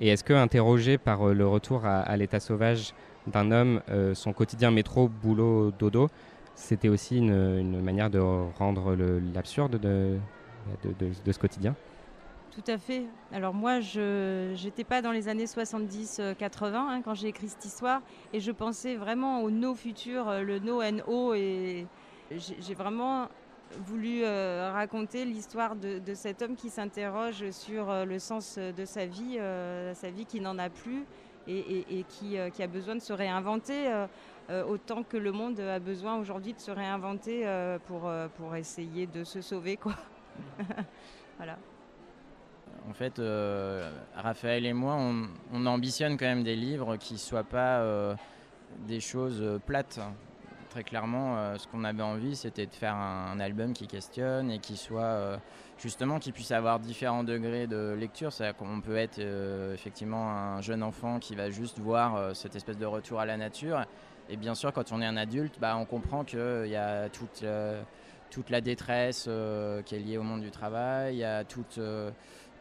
[0.00, 2.92] Et est-ce que interroger par le retour à, l'état sauvage
[3.26, 3.80] d'un homme,
[4.14, 6.08] son quotidien métro, boulot, dodo,
[6.56, 8.96] c'était aussi une, manière de rendre
[9.34, 10.16] l'absurde de,
[10.82, 11.76] de, de- de ce quotidien?
[12.54, 13.04] Tout à fait.
[13.32, 18.02] Alors moi, je n'étais pas dans les années 70-80 hein, quand j'ai écrit cette histoire
[18.32, 21.86] et je pensais vraiment au no futur, euh, le no NO et
[22.30, 23.28] j'ai vraiment
[23.86, 29.06] voulu euh, raconter l'histoire de, cet homme qui s'interroge sur euh, le sens de sa
[29.06, 31.06] vie, euh, sa vie qui n'en a plus
[31.48, 34.06] et, qui, euh, a besoin de se réinventer euh,
[34.50, 38.54] euh, autant que le monde a besoin aujourd'hui de se réinventer euh, pour, euh, pour
[38.56, 39.76] essayer de se sauver.
[39.76, 39.94] Quoi.
[41.36, 41.56] voilà.
[42.92, 47.18] En fait, euh, Raphaël et moi, on, on ambitionne quand même des livres qui ne
[47.18, 48.14] soient pas euh,
[48.86, 49.98] des choses plates.
[50.68, 54.58] Très clairement, euh, ce qu'on avait envie, c'était de faire un, album qui questionne et
[54.58, 55.40] qui soit
[55.78, 58.30] justement, qui puisse avoir différents degrés de lecture.
[58.30, 59.20] C'est-à-dire peut être
[59.72, 63.86] effectivement un jeune enfant qui va juste voir cette espèce de retour à la nature.
[64.28, 67.42] Et bien sûr, quand on est un adulte, bah, on comprend qu'il y a toute,
[68.30, 69.30] toute la détresse
[69.86, 71.80] qui est liée au monde du travail, il y a toute,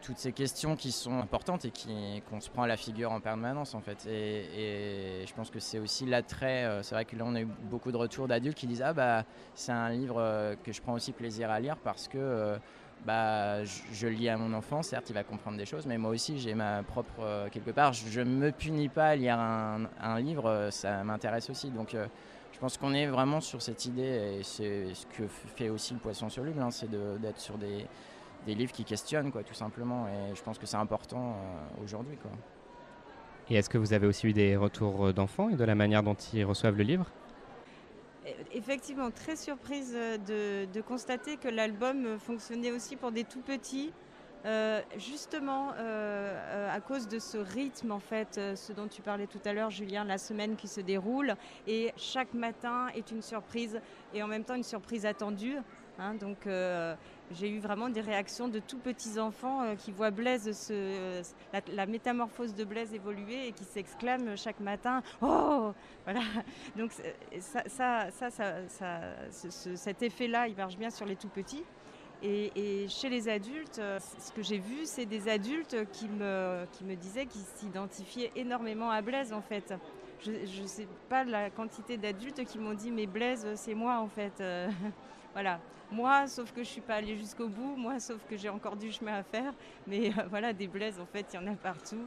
[0.02, 3.22] toutes ces questions qui sont importantes et qui- qu'on se prend à la figure en
[3.22, 4.06] permanence en fait.
[4.08, 6.66] Et, je pense que c'est aussi l'attrait.
[6.66, 8.94] euh, C'est vrai que là on a eu beaucoup de retours d'adultes qui disent ah
[8.94, 12.58] bah c'est un livre euh, que je prends aussi plaisir à lire parce que euh,
[13.06, 14.82] bah je, je lis à mon enfant.
[14.82, 17.94] Certes il va comprendre des choses, mais moi aussi j'ai ma propre quelque part.
[17.94, 21.70] Je, ne me punis pas à lire un, livre, ça m'intéresse aussi.
[21.72, 21.96] Donc
[22.52, 26.00] je pense qu'on est vraiment sur cette idée et c'est ce que fait aussi le
[26.00, 27.88] poisson soluble, hein, c'est d'être sur des
[28.45, 30.08] des livres qui questionnent, quoi, tout simplement.
[30.08, 32.32] Et je pense que c'est important euh, aujourd'hui, quoi.
[33.49, 36.04] Et est-ce que vous avez aussi eu des retours euh, d'enfants et de la manière
[36.04, 37.06] dont ils reçoivent le livre?
[38.25, 43.23] E- Effectivement, très surprise euh, de, de constater que l'album euh, fonctionnait aussi pour des
[43.23, 43.91] tout petits.
[44.45, 49.01] euh, justement, euh, euh, à cause de ce rythme, en fait, euh, ce dont tu
[49.04, 51.36] parlais tout à l'heure, Julien, la semaine qui se déroule,
[51.67, 53.80] et chaque matin est une surprise,
[54.13, 55.58] et en même temps une surprise attendue.
[55.99, 56.15] hein.
[56.15, 56.95] donc, euh,
[57.34, 61.22] j'ai eu vraiment des réactions de tout petits enfants euh, qui voient Blaise, se-
[61.74, 65.72] la, métamorphose de Blaise évoluer et qui s'exclament chaque matin Oh
[66.06, 66.22] Voilà.
[66.78, 66.91] Donc,
[67.39, 71.30] ça, ça, ça, ça- ça- ce- ce- cet effet-là, il marche bien sur les tout
[71.30, 71.63] petits.
[72.24, 72.52] Et,
[72.84, 76.84] et chez les adultes, euh, ce que j'ai vu, c'est des adultes qui me, qui
[76.84, 79.74] me disaient qu'ils s'identifiaient énormément à Blaise, en fait.
[80.23, 84.07] Je ne sais pas la quantité d'adultes qui m'ont dit, mais Blaise, c'est moi, en
[84.07, 84.39] fait.
[84.39, 84.69] Euh,
[85.34, 85.60] voilà.
[85.91, 88.91] Moi, sauf que je suis pas allée jusqu'au bout, moi, sauf que j'ai encore du
[88.91, 89.53] chemin à faire.
[89.88, 92.05] Mais euh, voilà, des Blaises, en fait, il y en a partout.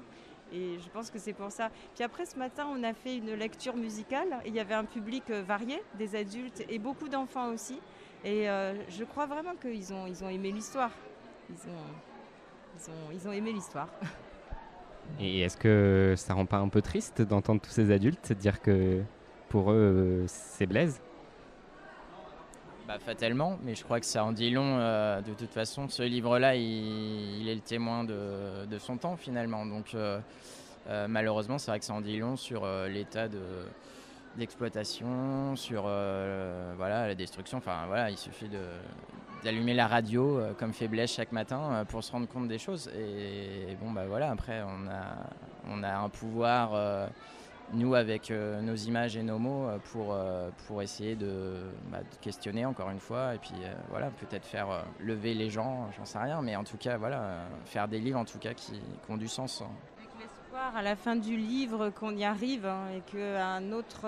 [0.53, 1.71] Et je pense que c'est pour ça.
[1.95, 4.39] Puis après, ce matin, on a fait une lecture musicale.
[4.47, 7.81] Il y avait un public euh, varié, des adultes et beaucoup d'enfants aussi.
[8.25, 8.47] Et
[8.89, 10.91] je crois vraiment qu'ils ont, ils ont aimé l'histoire.
[13.13, 13.89] Ils ont aimé l'histoire.
[15.21, 19.01] Et est-ce que ça rend pas un peu triste d'entendre tous ces adultes dire que
[19.49, 21.01] pour eux, c'est Blaise?
[22.87, 24.79] Bah, fatalement, mais je crois que ça en dit long.
[24.79, 29.65] euh, de toute façon, ce livre-là, il, est le témoin de, son temps finalement.
[29.65, 30.21] Donc, euh,
[30.89, 33.41] euh, malheureusement, c'est vrai que ça en dit long sur l'état de
[34.37, 37.59] d'exploitation, sur voilà la destruction.
[37.59, 38.59] Enfin voilà, il suffit de
[39.45, 42.59] d'allumer la radio euh, comme fait Blaise chaque matin euh, pour se rendre compte des
[42.59, 42.91] choses.
[42.97, 45.29] Et, bon bah voilà, après on a
[45.71, 46.75] on a un pouvoir.
[46.75, 47.07] euh,
[47.73, 50.15] nous, avec nos images et nos mots, pour,
[50.67, 53.55] pour essayer de, bah, de questionner encore une fois, et puis
[53.89, 57.89] voilà, peut-être faire lever les gens, j'en sais rien, mais en tout cas, voilà, faire
[57.89, 59.63] des livres en tout cas qui, qui ont du sens.
[59.63, 59.71] hein.
[59.97, 64.05] Avec l'espoir à la fin du livre qu'on y arrive hein, et qu'un autre,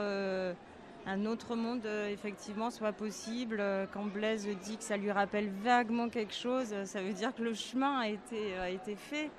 [1.07, 3.59] un autre monde euh, effectivement soit possible.
[3.61, 7.35] Euh, Quand Blaise dit que ça lui rappelle vaguement quelque chose, euh, ça veut dire
[7.35, 9.31] que le chemin a été, a été fait.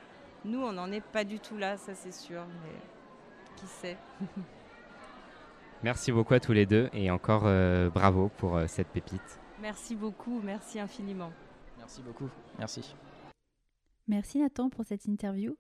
[0.46, 2.42] Nous, on n'en est pas du tout là, ça c'est sûr.
[2.64, 2.98] Mais
[3.58, 3.98] qui sait
[5.84, 9.40] Merci beaucoup à tous les deux et encore euh, bravo pour euh, cette pépite.
[9.62, 11.32] Merci beaucoup, merci infiniment.
[11.78, 12.96] Merci beaucoup, merci.
[14.08, 15.56] Merci Nathan pour cette interview.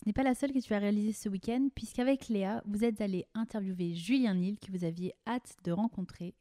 [0.00, 3.02] Ce n'est pas la seule que tu as réalisée ce week-end, puisqu'avec Léa, vous êtes
[3.02, 6.32] allé interviewer Julien Nil, que vous aviez hâte de rencontrer.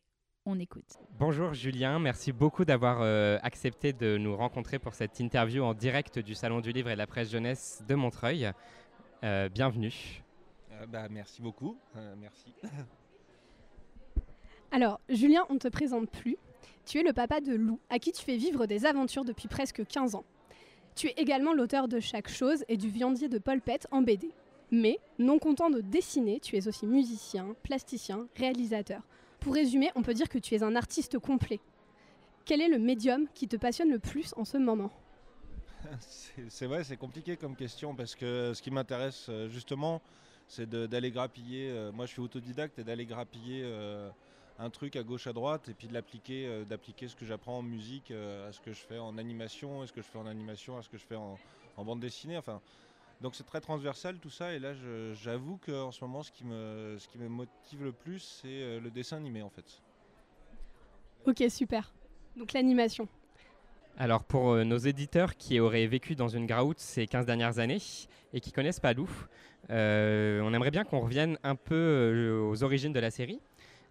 [0.46, 0.98] On écoute.
[1.20, 6.20] Bonjour Julien, merci beaucoup d'avoir euh, accepté de nous rencontrer pour cette interview en direct
[6.20, 8.50] du Salon du Livre et de la Presse Jeunesse de Montreuil.
[9.26, 10.24] Euh, bienvenue.
[10.72, 11.78] Euh, bah, merci beaucoup.
[11.98, 12.54] Euh, merci.
[14.72, 16.38] Alors, Julien, on ne te présente plus.
[16.86, 19.86] Tu es le papa de Lou, à qui tu fais vivre des aventures depuis presque
[19.86, 20.24] 15 ans.
[21.00, 24.32] Tu es également l'auteur de Chaque chose et du viandier de Paul Pett en BD.
[24.70, 29.02] Mais, non content de dessiner, tu es aussi musicien, plasticien, réalisateur.
[29.40, 31.62] Pour résumer, on peut dire que tu es un artiste complet.
[32.44, 34.92] Quel est le médium qui te passionne le plus en ce moment
[36.50, 40.02] C'est vrai, c'est compliqué comme question parce que ce qui m'intéresse euh, justement,
[40.50, 41.70] c'est d'aller grappiller.
[41.70, 44.10] euh, moi, je suis autodidacte et d'aller grappiller euh,
[44.60, 47.60] un truc à gauche, à droite et puis de l'appliquer, euh, d'appliquer ce que j'apprends
[47.60, 50.20] en musique euh, à ce que je fais en animation, à ce que je fais
[50.20, 51.38] en animation, à ce que je fais en,
[51.78, 52.38] en bande dessinée.
[52.38, 52.62] Enfin,
[53.22, 54.54] donc c'est très transversal tout ça.
[54.54, 54.74] Et là,
[55.14, 58.80] j'avoue qu'en ce moment, ce qui me, ce qui me motive le plus, c'est euh,
[58.82, 59.82] le dessin animé en fait.
[61.26, 61.94] Ok, super.
[62.36, 63.08] Donc l'animation.
[63.98, 67.82] Alors pour nos éditeurs qui auraient vécu dans une graoute ces 15 dernières années
[68.32, 69.10] et qui connaissent pas Lou,
[69.70, 73.42] euh, on aimerait bien qu'on revienne un peu aux origines de la série.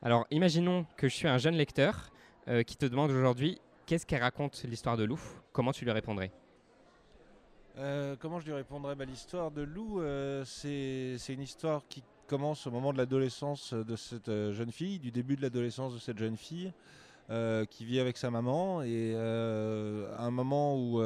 [0.00, 2.12] Alors imaginons que je suis un jeune lecteur
[2.46, 5.18] euh, qui te demande aujourd'hui qu'est-ce qu'elle raconte l'histoire de Lou,
[5.52, 6.30] comment tu lui répondrais?
[7.78, 8.94] Euh, comment je lui répondrais?
[8.94, 13.96] Bah, L'histoire de Lou, euh, c'est une histoire qui commence au moment de l'adolescence de
[13.96, 16.72] cette jeune fille, du début de l'adolescence de cette jeune fille,
[17.70, 18.82] qui vit avec sa maman.
[18.82, 21.00] Et à un moment où,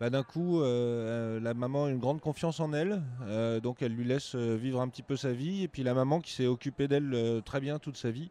[0.00, 3.82] bah, d'un coup, euh, euh, la maman a une grande confiance en elle, euh, donc
[3.82, 5.64] elle lui laisse vivre un petit peu sa vie.
[5.64, 8.30] Et puis la maman qui s'est occupée d'elle très bien toute sa vie,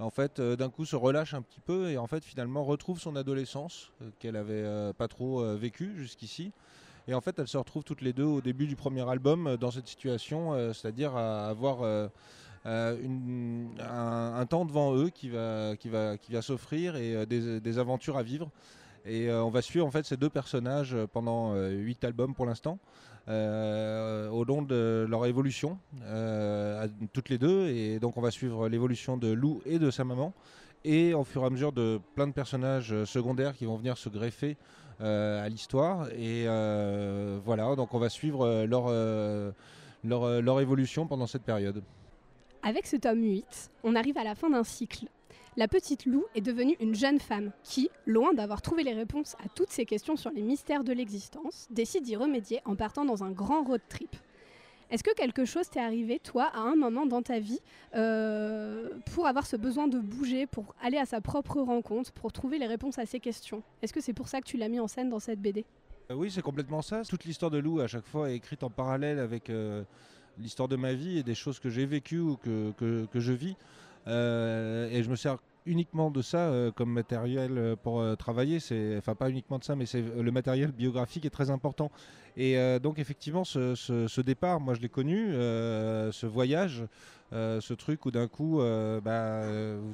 [0.00, 3.14] en fait, d'un coup se relâche un petit peu et en fait finalement retrouve son
[3.14, 6.50] adolescence qu'elle avait pas trop vécue jusqu'ici.
[7.06, 9.70] Et en fait, elles se retrouvent toutes les deux au début du premier album dans
[9.70, 11.84] cette situation, c'est-à-dire à avoir
[12.64, 15.76] un, temps devant eux qui va,
[16.40, 18.50] s'offrir et des aventures à vivre.
[19.06, 22.34] Et euh, on va suivre en fait ces deux personnages euh, pendant euh, huit albums
[22.34, 22.78] pour l'instant,
[23.26, 25.78] au long de leur évolution,
[27.14, 27.68] toutes les deux.
[27.68, 30.34] Et donc on va suivre l'évolution de Lou et de sa maman,
[30.84, 34.10] et au fur et à mesure de plein de personnages secondaires qui vont venir se
[34.10, 34.58] greffer
[35.00, 36.08] à l'histoire.
[36.12, 36.44] Et
[37.46, 38.90] voilà, donc on va suivre leur,
[40.04, 41.82] leur, leur évolution pendant cette période.
[42.62, 45.06] Avec ce tome 8, on arrive à la fin d'un cycle.
[45.56, 49.48] La petite Lou est devenue une jeune femme qui, loin d'avoir trouvé les réponses à
[49.54, 53.30] toutes ces questions sur les mystères de l'existence, décide d'y remédier en partant dans un
[53.30, 54.16] grand road trip.
[54.90, 57.60] Est-ce que quelque chose t'est arrivé, toi, à un moment dans ta vie,
[57.94, 62.58] euh, pour avoir ce besoin de bouger, pour aller à sa propre rencontre, pour trouver
[62.58, 63.62] les réponses à ces questions?
[63.80, 65.64] Est-ce que c'est pour ça que tu l'as mis en scène dans cette BD
[66.10, 67.02] Euh, Oui, c'est complètement ça.
[67.04, 69.84] Toute l'histoire de Lou, à chaque fois, est écrite en parallèle avec euh,
[70.38, 73.56] l'histoire de ma vie et des choses que j'ai vécues ou que, je vis.
[74.06, 78.58] Euh, et je me sers uniquement de ça euh, comme matériel euh, pour travailler.
[78.98, 81.90] Enfin, pas uniquement de ça, mais c'est le matériel biographique est très important.
[82.36, 86.84] Et donc, effectivement, ce, départ, moi, je l'ai connu, ce voyage.
[87.30, 88.58] ce truc où d'un coup,
[89.04, 89.44] bah,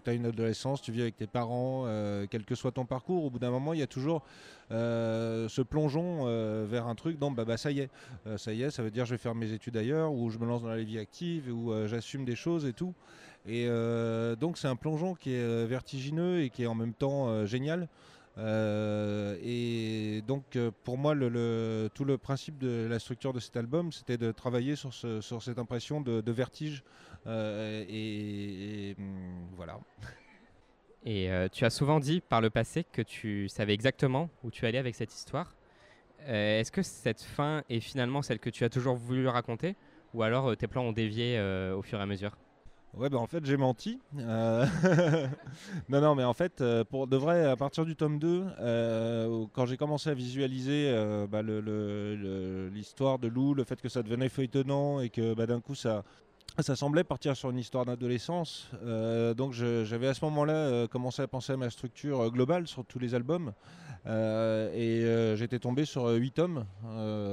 [0.03, 1.85] tu as une adolescence, tu vis avec tes parents,
[2.31, 4.23] quel que soit ton parcours, au bout d'un moment, il y a toujours
[4.71, 6.25] ce plongeon
[6.65, 7.91] vers un truc, donc bah, bah, ça y est,
[8.39, 10.47] ça y est, ça veut dire je vais faire mes études ailleurs, ou je me
[10.47, 12.95] lance dans la vie active, ou j'assume des choses et tout.
[13.47, 16.93] Et euh, donc c'est un plongeon qui est euh, vertigineux et qui est en même
[16.93, 17.89] temps euh, génial.
[19.43, 24.33] Et donc pour moi, tout le principe de la structure de cet album, c'était de
[24.33, 26.83] travailler sur, ce- sur cette impression de, vertige.
[27.27, 29.79] Et, hum, voilà.
[31.05, 34.79] Et tu as souvent dit par le passé que tu savais exactement où tu allais
[34.79, 35.55] avec cette histoire.
[36.27, 39.77] Est-ce que cette fin est finalement celle que tu as toujours voulu raconter?
[40.15, 41.39] Ou alors tes plans ont dévié
[41.77, 42.39] au fur et à mesure?
[42.95, 44.01] Ouais, bah en fait, j'ai menti.
[44.19, 44.67] Euh,
[45.89, 49.47] non, non, mais en fait, euh, pour de vrai, à partir du tome 2, euh,
[49.53, 50.93] quand j'ai commencé à visualiser
[51.31, 55.77] bah, l'histoire de Lou, le fait que ça devenait feuilletonnant et que bah, d'un coup,
[55.77, 56.03] ça,
[56.63, 58.69] ça semblait partir sur une histoire d'adolescence.
[58.83, 62.67] euh, donc, j'avais à ce moment-là euh, commencé à penser à ma structure euh, globale
[62.67, 63.53] sur tous les albums.
[64.07, 65.05] Et
[65.37, 66.65] j'étais tombé sur 8 tomes,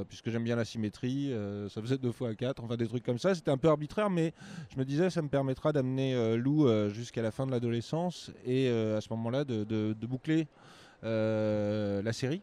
[0.09, 1.33] puisque j'aime bien la symétrie,
[1.69, 3.33] ça faisait deux fois 4, enfin des trucs comme ça.
[3.33, 4.33] C'était un peu arbitraire, mais
[4.73, 8.99] je me disais ça me permettra d'amener Lou jusqu'à la fin de l'adolescence et à
[8.99, 10.49] ce moment-là de, boucler
[11.03, 12.41] la série.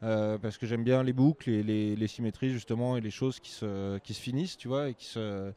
[0.00, 3.50] Parce que j'aime bien les boucles et les, les symétries justement et les choses qui
[3.50, 5.52] se, qui se finissent, tu vois, et qui se,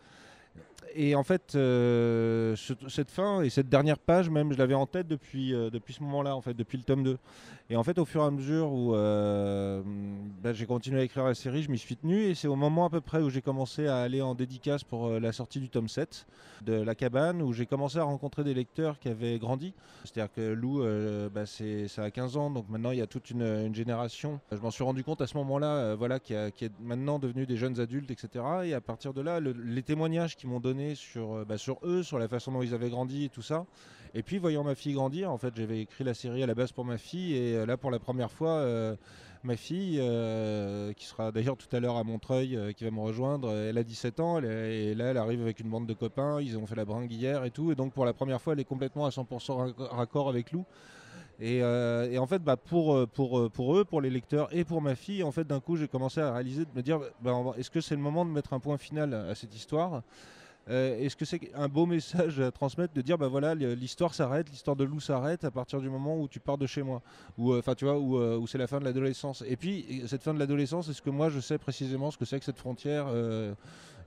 [0.96, 4.86] et en fait, euh, ce- cette fin et cette dernière page, même, je l'avais en
[4.86, 7.18] tête depuis, euh, depuis ce moment-là, en fait, depuis le tome 2.
[7.72, 9.82] Et en fait, au fur et à mesure où euh,
[10.42, 12.24] bah, j'ai continué à écrire la série, je m'y suis tenu.
[12.24, 15.08] Et c'est au moment à peu près où j'ai commencé à aller en dédicace pour
[15.10, 16.26] la sortie du tome 7
[16.66, 19.74] de La Cabane, où j'ai commencé à rencontrer des lecteurs qui avaient grandi.
[20.04, 20.84] C'est-à-dire que Lou,
[21.34, 24.40] bah, c'est, ça a 15 ans, donc maintenant il y a toute une, génération.
[24.52, 27.56] Je m'en suis rendu compte à ce moment-là, voilà, qui, qui est maintenant devenu des
[27.58, 28.44] jeunes adultes, etc.
[28.66, 31.80] Et à partir de là, le- les témoignages qu'ils m'ont donné sur, euh, bah, sur
[31.84, 33.66] eux, sur la façon dont ils avaient grandi et tout ça,
[34.16, 36.72] Et puis voyant ma fille grandir, en fait j'avais écrit la série à la base
[36.72, 38.96] pour ma fille et euh, là pour la première fois euh,
[39.44, 39.98] ma fille,
[40.96, 44.20] qui sera d'ailleurs tout à l'heure à Montreuil, qui va me rejoindre, elle a 17
[44.20, 47.12] ans et là elle arrive avec une bande de copains, ils ont fait la bringue
[47.12, 47.72] hier et tout.
[47.72, 50.66] Et donc pour la première fois elle est complètement à 100% rac- raccord avec Lou.
[51.42, 53.08] Et, en fait, bah, pour, eux,
[53.86, 56.66] pour les lecteurs et pour ma fille, en fait, d'un coup, j'ai commencé à réaliser,
[56.66, 59.36] de me dire, bah, est-ce que c'est le moment de mettre un point final à
[59.36, 60.02] cette histoire?
[60.70, 64.76] Est-ce que c'est un beau message à transmettre de dire, bah voilà, l'histoire s'arrête, l'histoire
[64.76, 67.02] de Lou s'arrête à partir du moment où tu pars de chez moi,
[67.38, 69.44] ou enfin tu vois, où, euh, où c'est la fin de l'adolescence.
[69.48, 72.26] Et puis et cette fin de l'adolescence, est-ce que moi je sais précisément ce que
[72.26, 73.54] c'est que cette frontière euh,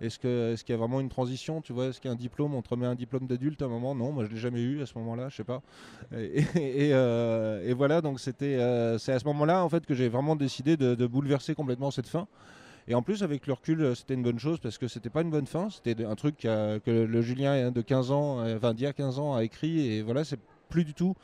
[0.01, 2.19] Est-ce est-ce qu'il y a vraiment une transition Tu vois, est-ce qu'il y a un
[2.19, 3.95] diplôme On te remet un diplôme d'adulte à un moment?
[3.95, 5.63] Non, moi je l'ai jamais eu à ce moment-là, je sais pas.
[6.17, 6.45] Et,
[6.93, 10.77] euh, voilà, donc c'était euh, c'est à ce moment-là en fait que j'ai vraiment décidé
[10.77, 12.27] de, de bouleverser complètement cette fin.
[12.89, 15.23] Et en plus, avec le recul, euh, c'était une bonne chose parce que c'était pas
[15.23, 15.69] une bonne fin.
[15.71, 19.35] C'était un truc que le Julien de 15 ans, euh, enfin d'il a 15 ans,
[19.35, 19.87] a écrit.
[19.87, 21.15] Et voilà, c'est plus du tout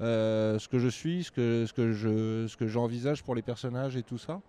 [0.00, 4.40] euh, ce que je suis, ce que j'envisage pour les personnages et tout ça.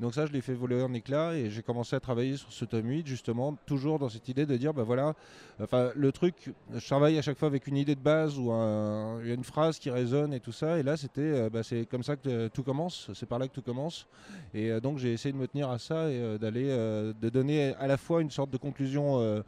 [0.00, 2.64] Donc ça, je l'ai fait voler en éclats et j'ai commencé à travailler sur ce
[2.64, 5.14] tome 8, justement, toujours dans cette idée de dire, bah voilà,
[5.60, 9.20] enfin, le truc, je travaille à chaque fois avec une idée de base ou un-
[9.20, 10.78] une phrase qui résonne et tout ça.
[10.78, 13.48] Et là, c'était, euh, bah, c'est comme ça que euh, tout commence, c'est par là
[13.48, 14.06] que tout commence.
[14.54, 17.86] Et euh, donc, j'ai essayé de me tenir à ça et d'aller, de donner à
[17.86, 19.42] la fois une sorte de conclusion.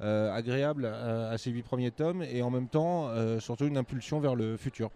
[0.00, 4.56] agréable à, ces huit premiers tomes et en même temps surtout une impulsion vers le
[4.56, 4.90] futur.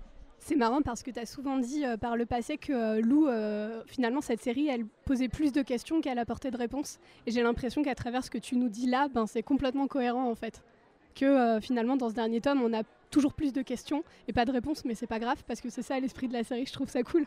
[0.48, 3.28] C'est marrant parce que tu as souvent dit euh, par le passé que euh, Lou,
[3.28, 7.00] euh, finalement, cette série, elle posait plus de questions qu'elle apportait de réponses.
[7.26, 10.26] Et j'ai l'impression qu'à travers ce que tu nous dis là, ben, c'est complètement cohérent
[10.26, 10.62] en fait.
[11.14, 14.50] Que finalement, dans ce dernier tome, on a toujours plus de questions et pas de
[14.50, 16.88] réponses, mais c'est pas grave parce que c'est ça l'esprit de la série, je trouve
[16.88, 17.26] ça cool.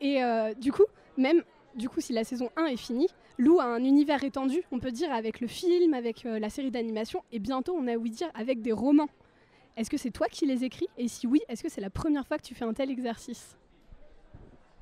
[0.00, 0.20] Et
[0.60, 0.84] du coup,
[1.16, 1.42] même
[1.74, 4.92] du coup, si la saison 1 est finie, Lou a un univers étendu, on peut
[4.92, 8.62] dire, avec le film, avec la série d'animation, et bientôt, on a ouï dire, avec
[8.62, 9.08] des romans.
[9.80, 10.88] Est-ce que c'est toi qui les écris?
[10.98, 13.56] Et si oui, est-ce que c'est la première fois que tu fais un tel exercice?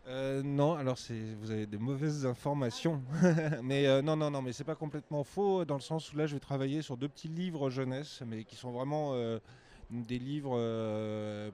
[0.09, 0.99] Euh, non, alors
[1.41, 3.01] vous avez des mauvaises informations,
[3.63, 6.27] mais euh, non, non, non, mais c'est pas complètement faux dans le sens où là
[6.27, 9.39] je vais travailler sur deux petits livres jeunesse, mais qui sont vraiment euh,
[9.91, 10.59] des livres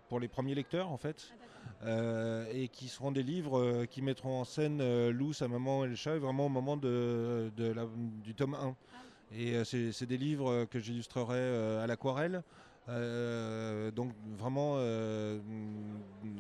[0.08, 1.34] pour les premiers lecteurs en fait,
[1.82, 5.96] euh, et qui seront des livres qui mettront en scène Lou, sa maman et le
[5.96, 7.88] chat, vraiment au moment de, de la-
[8.22, 8.74] du tome 1.
[9.30, 12.42] Et euh, c'est des livres que j'illustrerai à l'aquarelle.
[12.90, 15.40] Euh, donc vraiment euh,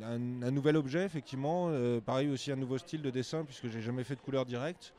[0.02, 4.04] un, nouvel objet effectivement, Euh, pareil aussi un nouveau style de dessin puisque j'ai jamais
[4.04, 4.92] fait de couleur directe.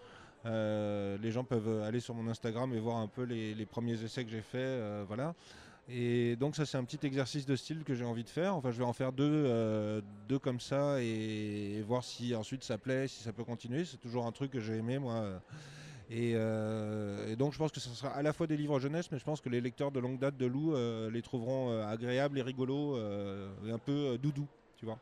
[0.46, 4.32] Les gens peuvent aller sur mon Instagram et voir un peu les, premiers essais que
[4.32, 5.34] j'ai faits, voilà.
[5.88, 8.56] Et donc ça c'est un petit exercice de style que j'ai envie de faire.
[8.56, 13.08] Enfin je vais en faire deux, deux comme ça et voir si ensuite ça plaît,
[13.08, 13.86] si ça peut continuer.
[13.86, 15.42] C'est toujours un truc que j'ai aimé moi.
[16.10, 19.12] Et, euh, et donc je pense que ce sera à la fois des livres jeunesse,
[19.12, 21.86] mais je pense que les lecteurs de longue date de Lou euh, les trouveront euh,
[21.86, 22.98] agréables et rigolos
[23.66, 25.00] et un peu doudou, tu vois.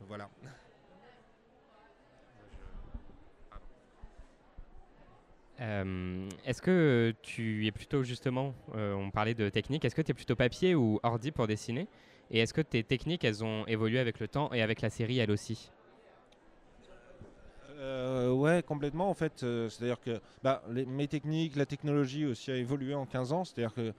[0.00, 0.30] Voilà.
[5.58, 10.36] Est-ce que tu es plutôt justement, on parlait de technique, est-ce que tu es plutôt
[10.36, 11.88] papier ou ordi pour dessiner?
[12.30, 15.18] Et est-ce que tes techniques, elles ont évolué avec le temps et avec la série,
[15.18, 15.70] elle aussi?
[17.88, 19.42] Euh, ouais, complètement en fait.
[19.42, 23.44] Euh, C'est-à-dire que bah, mes techniques, la technologie aussi a évolué en 15 ans.
[23.44, 23.92] C'est-à-dire que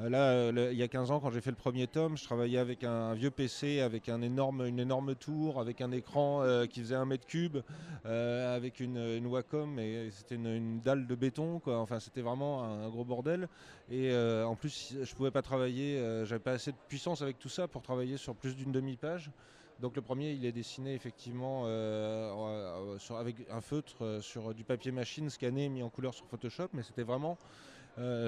[0.00, 2.24] euh, là, euh, il y a 15 ans, quand j'ai fait le premier tome, je
[2.24, 7.06] travaillais avec un, vieux PC, avec une énorme tour, avec un écran qui faisait un
[7.06, 7.58] mètre cube,
[8.04, 11.60] avec une, Wacom, et c'était une, dalle de béton.
[11.66, 13.48] Enfin, c'était vraiment un, gros bordel.
[13.90, 17.68] Et en plus, je pouvais pas travailler, j'avais pas assez de puissance avec tout ça
[17.68, 19.30] pour travailler sur plus d'une demi-page.
[19.80, 24.62] Donc le premier, il est dessiné effectivement euh, euh, avec un feutre euh, sur du
[24.62, 27.38] papier machine scanné, mis en couleur sur Photoshop, mais c'était vraiment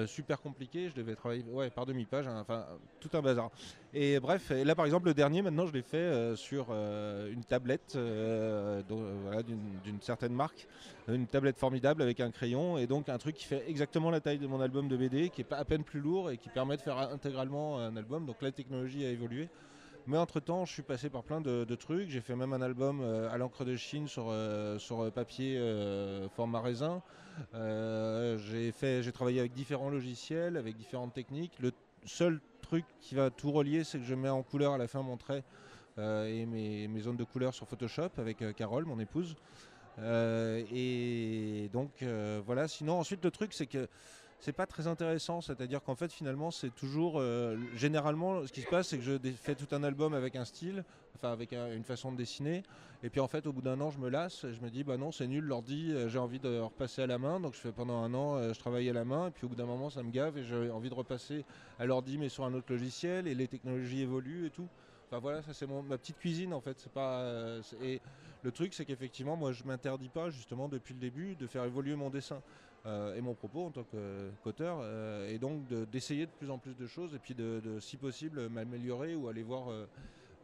[0.05, 0.89] super compliqué.
[0.89, 2.63] Je devais travailler par demi-page, hein, enfin
[2.99, 3.49] tout un bazar.
[3.91, 10.01] Et bref, là par exemple le dernier, maintenant je l'ai fait sur une tablette d'une
[10.01, 10.67] certaine marque,
[11.07, 14.37] une tablette formidable avec un crayon et donc un truc qui fait exactement la taille
[14.37, 16.81] de mon album de BD, qui est à peine plus lourd et qui permet de
[16.83, 18.27] faire intégralement un album.
[18.27, 19.49] Donc la technologie a évolué.
[20.05, 22.09] Mais entre-temps, je suis passé par plein de, trucs.
[22.09, 25.57] J'ai fait même un album euh, à l'encre de Chine sur, euh, sur euh, papier
[25.57, 27.01] euh, format raisin.
[27.53, 31.53] J'ai travaillé avec différents logiciels, avec différentes techniques.
[31.59, 31.71] Le
[32.05, 35.01] seul truc qui va tout relier, c'est que je mets en couleur à la fin
[35.01, 35.43] mon trait
[35.97, 39.35] et mes, mes zones de couleur sur Photoshop avec Carole, mon épouse.
[39.99, 42.03] Et donc
[42.45, 42.67] voilà.
[42.67, 43.87] Sinon, ensuite, le truc, c'est que
[44.43, 45.39] c'est pas très intéressant.
[45.39, 47.13] C'est-à-dire qu'en fait, finalement, c'est toujours.
[47.17, 50.43] euh, généralement, ce qui se passe, c'est que je fais tout un album avec un
[50.43, 50.83] style,
[51.15, 52.63] enfin avec un- une façon de dessiner.
[53.03, 54.45] Et puis en fait, au bout d'un an, je me lasse.
[54.51, 57.17] Je me dis, bah non, c'est nul, l'ordi, euh, j'ai envie de repasser à la
[57.17, 57.39] main.
[57.39, 59.27] Donc je fais pendant un an, euh, je travaille à la main.
[59.27, 61.45] Et puis au bout d'un moment, ça me gave et j'ai envie de repasser
[61.79, 63.27] à l'ordi, mais sur un autre logiciel.
[63.27, 64.67] Et les technologies évoluent et tout.
[65.09, 66.77] Enfin voilà, ça c'est ma petite cuisine en fait.
[66.79, 67.23] C'est pas.
[67.81, 68.01] et
[68.41, 71.95] le truc, c'est qu'effectivement, moi, je m'interdis pas justement depuis le début de faire évoluer
[71.95, 72.41] mon dessin
[72.85, 76.57] et mon propos en tant que- qu'auteur, euh, et donc de- d'essayer de, plus en
[76.57, 79.87] plus de choses et puis de, si possible m'améliorer ou aller voir euh,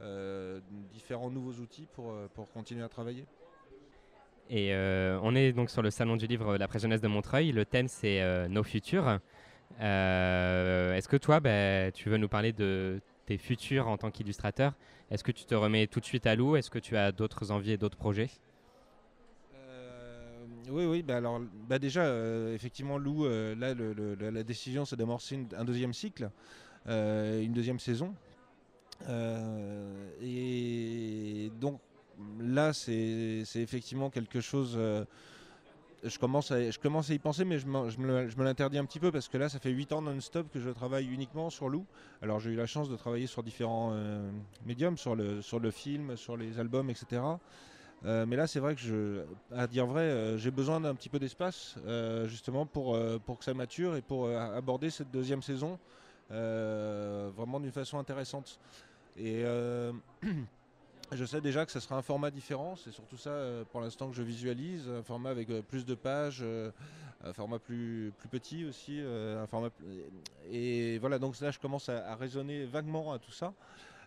[0.02, 0.62] euh,
[0.94, 3.26] différents nouveaux outils pour, euh, pour continuer à travailler.
[4.50, 7.52] Et euh, on est donc sur le salon du livre La Presse Jeunesse de Montreuil.
[7.52, 9.20] Le thème, c'est euh, nos futurs.
[9.80, 14.74] Euh, Est-ce que toi, bah, tu veux nous parler de tes futurs en tant qu'illustrateur?
[15.12, 16.56] Est-ce que tu te remets tout de suite à l'eau?
[16.56, 18.30] Est-ce que tu as d'autres envies et d'autres projets?
[20.70, 24.96] Oui, oui, bah alors bah déjà, euh, effectivement, Lou, euh, là, le- la, décision, c'est
[24.96, 26.30] d'amorcer un deuxième cycle,
[26.88, 28.14] euh, une deuxième saison.
[30.22, 31.80] Et donc,
[32.40, 34.78] là, c'est effectivement quelque chose.
[36.04, 38.86] je, commence à, je commence à y penser, mais je, je me, me l'interdis un
[38.86, 41.70] petit peu parce que là, ça fait 8 ans non-stop que je travaille uniquement sur
[41.70, 41.86] Lou.
[42.22, 43.94] Alors, j'ai eu la chance de travailler sur différents
[44.66, 47.22] médiums, sur le, sur le film, sur les albums, etc.
[48.06, 51.20] Euh, mais là, c'est vrai que, à dire vrai, euh, j'ai besoin d'un petit peu
[51.20, 55.80] d'espace, euh, justement, pour, pour que ça mature et pour aborder cette deuxième saison
[56.30, 58.60] vraiment d'une façon intéressante.
[59.18, 59.44] Et
[61.12, 63.36] je sais déjà que ça sera un format différent, c'est surtout ça
[63.72, 66.46] pour l'instant que je visualise, un format avec plus de pages,
[67.24, 69.70] un format plus, plus petit aussi, un format
[70.52, 73.54] et voilà donc là je commence à, à raisonner vaguement à tout ça.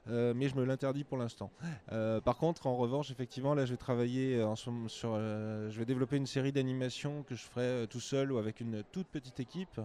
[0.08, 1.50] Euh, mais je me l'interdis pour l'instant.
[1.92, 5.16] Euh, par contre, en revanche, effectivement, là, je vais travailler euh, en sur.
[5.16, 9.06] je vais développer une série d'animations que je ferai tout seul ou avec une toute
[9.06, 9.80] petite équipe,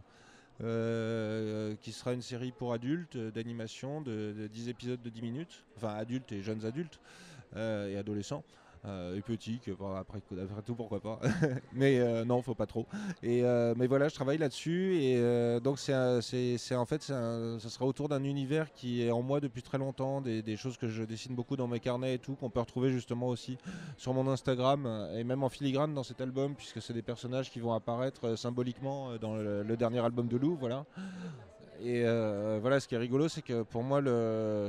[0.59, 5.89] qui sera une série pour adultes d'animation de, de 10 épisodes de 10 minutes, enfin
[5.89, 6.99] adultes et jeunes adultes
[7.55, 8.43] et adolescents.
[8.85, 10.21] Euh, et petits, que, après,
[10.65, 11.19] tout pourquoi pas.
[11.73, 12.87] mais euh, non, faut pas trop.
[13.23, 15.17] Et, euh, mais voilà, je travaille là-dessus et
[15.61, 19.61] donc c'est en fait un- ça sera autour d'un univers qui est en moi depuis
[19.61, 22.59] très longtemps, des, choses que je dessine beaucoup dans mes carnets et tout, qu'on peut
[22.59, 23.57] retrouver justement aussi
[23.97, 27.59] sur mon Instagram et même en filigrane dans cet album puisque c'est des personnages qui
[27.59, 30.85] vont apparaître symboliquement dans le, le dernier album de Lou, voilà.
[31.81, 34.01] Et euh, voilà, ce qui est rigolo, c'est que pour moi,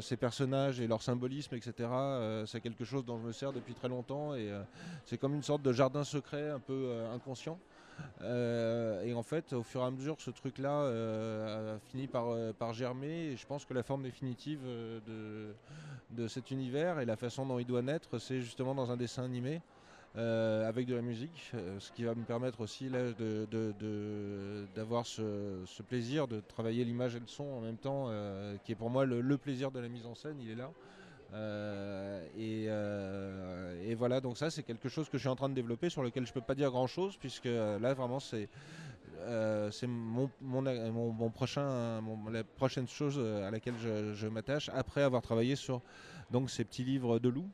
[0.02, 3.74] ces personnages et leur symbolisme, etc., euh, c'est quelque chose dont je me sers depuis
[3.74, 4.34] très longtemps.
[4.34, 4.62] Et euh,
[5.04, 7.58] c'est comme une sorte de jardin secret, un peu inconscient.
[8.20, 13.32] Et en fait, au fur et à mesure, ce truc-là a fini par, germer.
[13.32, 15.54] Et je pense que la forme définitive de,
[16.10, 19.24] de cet univers et la façon dont il doit naître, c'est justement dans un dessin
[19.24, 19.62] animé.
[20.18, 23.12] Euh, avec de la musique, euh, ce qui va me permettre aussi là,
[24.74, 28.74] d'avoir ce, plaisir de travailler l'image et le son en même temps, euh, qui est
[28.74, 30.72] pour moi le, plaisir de la mise en scène, il est là.
[32.36, 32.66] Et,
[33.94, 36.26] voilà, donc ça c'est quelque chose que je suis en train de développer sur lequel
[36.26, 38.48] je peux pas dire grand chose puisque là vraiment c'est
[39.86, 42.02] mon, mon, prochain,
[42.32, 45.80] la prochaine chose à laquelle je, je m'attache après avoir travaillé sur
[46.32, 47.48] donc ces petits livres de loup.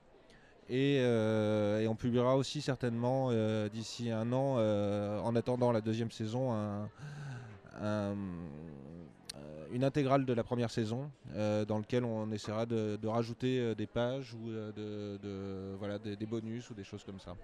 [0.71, 5.81] Et, euh, et on publiera aussi certainement euh, d'ici un an, euh, en attendant la
[5.83, 6.89] deuxième saison, un-
[7.83, 8.17] un-
[9.73, 14.51] une intégrale de la première saison dans lequel on essaiera de, rajouter des pages ou
[14.51, 17.35] de, voilà, des, bonus ou des choses comme ça.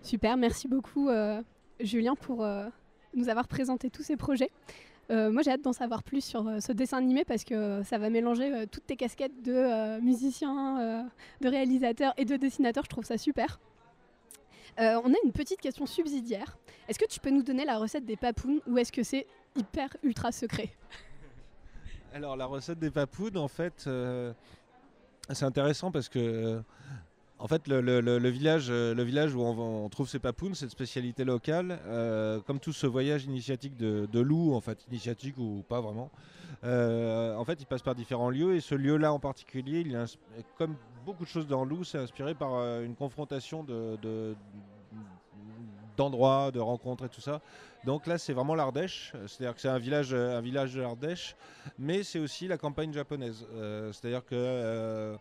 [0.00, 1.10] Super, merci beaucoup
[1.80, 2.46] Julien pour
[3.14, 4.50] nous avoir présenté tous ces projets.
[5.10, 7.96] Euh, moi j'ai hâte d'en savoir plus sur euh, ce dessin animé parce que ça
[7.96, 11.08] va mélanger euh, toutes tes casquettes de musicien,
[11.40, 12.84] de réalisateur et de dessinateur.
[12.84, 13.58] Je trouve ça super.
[14.80, 16.56] On a une petite question subsidiaire.
[16.88, 19.88] Est-ce que tu peux nous donner la recette des papounes ou est-ce que c'est hyper
[20.04, 20.70] ultra secret?
[22.14, 23.88] Alors la recette des papounes, en fait,
[25.32, 26.62] c'est intéressant parce que
[27.38, 31.78] en fait le, village, euh, le village où on, trouve ces papounes, cette spécialité locale,
[31.86, 36.10] euh, comme tout ce voyage initiatique de, de loup, en fait initiatique ou pas vraiment,
[36.64, 39.86] euh, en fait il passe par différents lieux et ce lieu-là en particulier,
[40.56, 40.74] comme
[41.06, 44.34] beaucoup de choses dans loup, c'est inspiré par une confrontation de
[45.98, 47.42] d'endroits, de rencontres et tout ça.
[47.84, 51.36] Donc là, c'est vraiment l'Ardèche, c'est-à-dire que c'est un village, un village de l'Ardèche,
[51.78, 53.46] mais c'est aussi la campagne japonaise.
[53.52, 55.16] Euh, c'est-à-dire que, euh,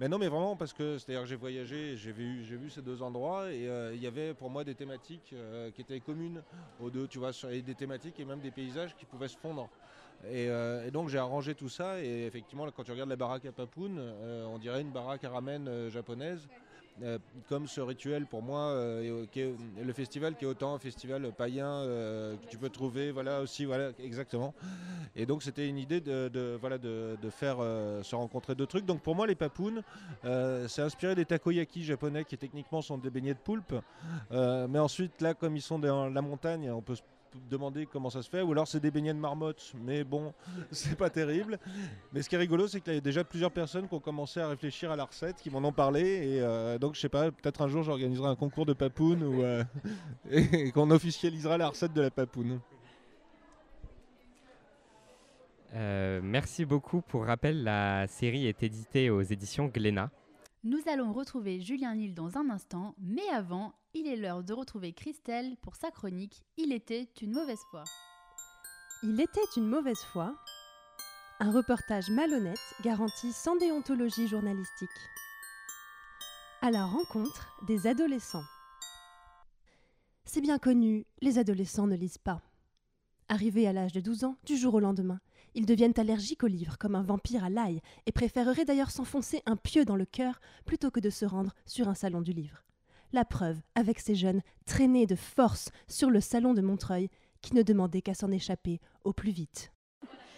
[0.00, 3.02] mais non, mais vraiment parce que, c'est-à-dire j'ai voyagé, j'ai vu, j'ai vu ces deux
[3.02, 5.34] endroits et euh, il y avait pour moi des thématiques
[5.74, 6.42] qui étaient communes
[6.80, 9.68] aux deux, tu vois, et des thématiques et même des paysages qui pouvaient se fondre.
[10.30, 10.48] Et,
[10.92, 14.00] donc j'ai arrangé tout ça et effectivement, quand tu regardes la baraque à Papoun,
[14.52, 16.46] on dirait une baraque à ramen japonaise.
[17.02, 17.18] Euh,
[17.48, 22.36] comme ce rituel pour moi, euh, le festival qui est autant un festival païen euh,
[22.36, 24.54] que tu peux trouver, voilà aussi, voilà exactement.
[25.16, 27.56] Et donc c'était une idée de, voilà de, de faire
[28.02, 28.84] se rencontrer deux trucs.
[28.84, 29.82] Donc pour moi les papounes,
[30.22, 33.74] c'est inspiré des takoyaki japonais qui techniquement sont des beignets de poulpe,
[34.30, 37.02] mais ensuite là comme ils sont dans la montagne, on peut se
[37.50, 40.32] demander comment ça se fait, ou alors c'est des beignets de marmotte, mais bon,
[40.70, 41.58] c'est pas terrible.
[42.12, 44.40] Mais ce qui est rigolo, c'est qu'il y a déjà plusieurs personnes qui ont commencé
[44.40, 47.30] à réfléchir à la recette, qui m'en ont parlé, et euh, donc je sais pas,
[47.30, 49.64] peut-être un jour j'organiserai un concours de papoune, ou, euh,
[50.30, 52.60] et qu'on officialisera la recette de la papoune.
[55.74, 57.00] Euh, merci beaucoup.
[57.00, 60.10] Pour rappel, la série est éditée aux éditions Glénat.
[60.64, 64.92] Nous allons retrouver Julien Nil dans un instant, mais avant, il est l'heure de retrouver
[64.92, 67.82] Christelle pour sa chronique Il était une mauvaise fois.
[69.02, 70.36] Il était une mauvaise fois.
[71.40, 74.88] Un reportage malhonnête garanti sans déontologie journalistique.
[76.60, 78.44] À la rencontre des adolescents.
[80.24, 82.40] C'est bien connu, les adolescents ne lisent pas.
[83.28, 85.18] Arrivés à l'âge de 12 ans, du jour au lendemain,
[85.54, 89.56] ils deviennent allergiques aux livres comme un vampire à l'ail et préféreraient d'ailleurs s'enfoncer un
[89.56, 92.64] pieu dans le cœur plutôt que de se rendre sur un salon du livre.
[93.12, 97.10] La preuve avec ces jeunes traînés de force sur le salon de Montreuil
[97.42, 99.72] qui ne demandaient qu'à s'en échapper au plus vite.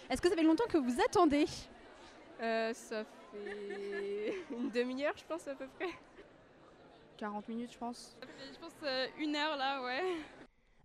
[0.09, 1.45] Est-ce que ça fait longtemps que vous attendez?
[2.41, 5.89] Euh, ça fait une demi-heure, je pense, à peu près.
[7.17, 8.17] 40 minutes, je pense.
[8.53, 10.03] Je pense euh, une heure là, ouais.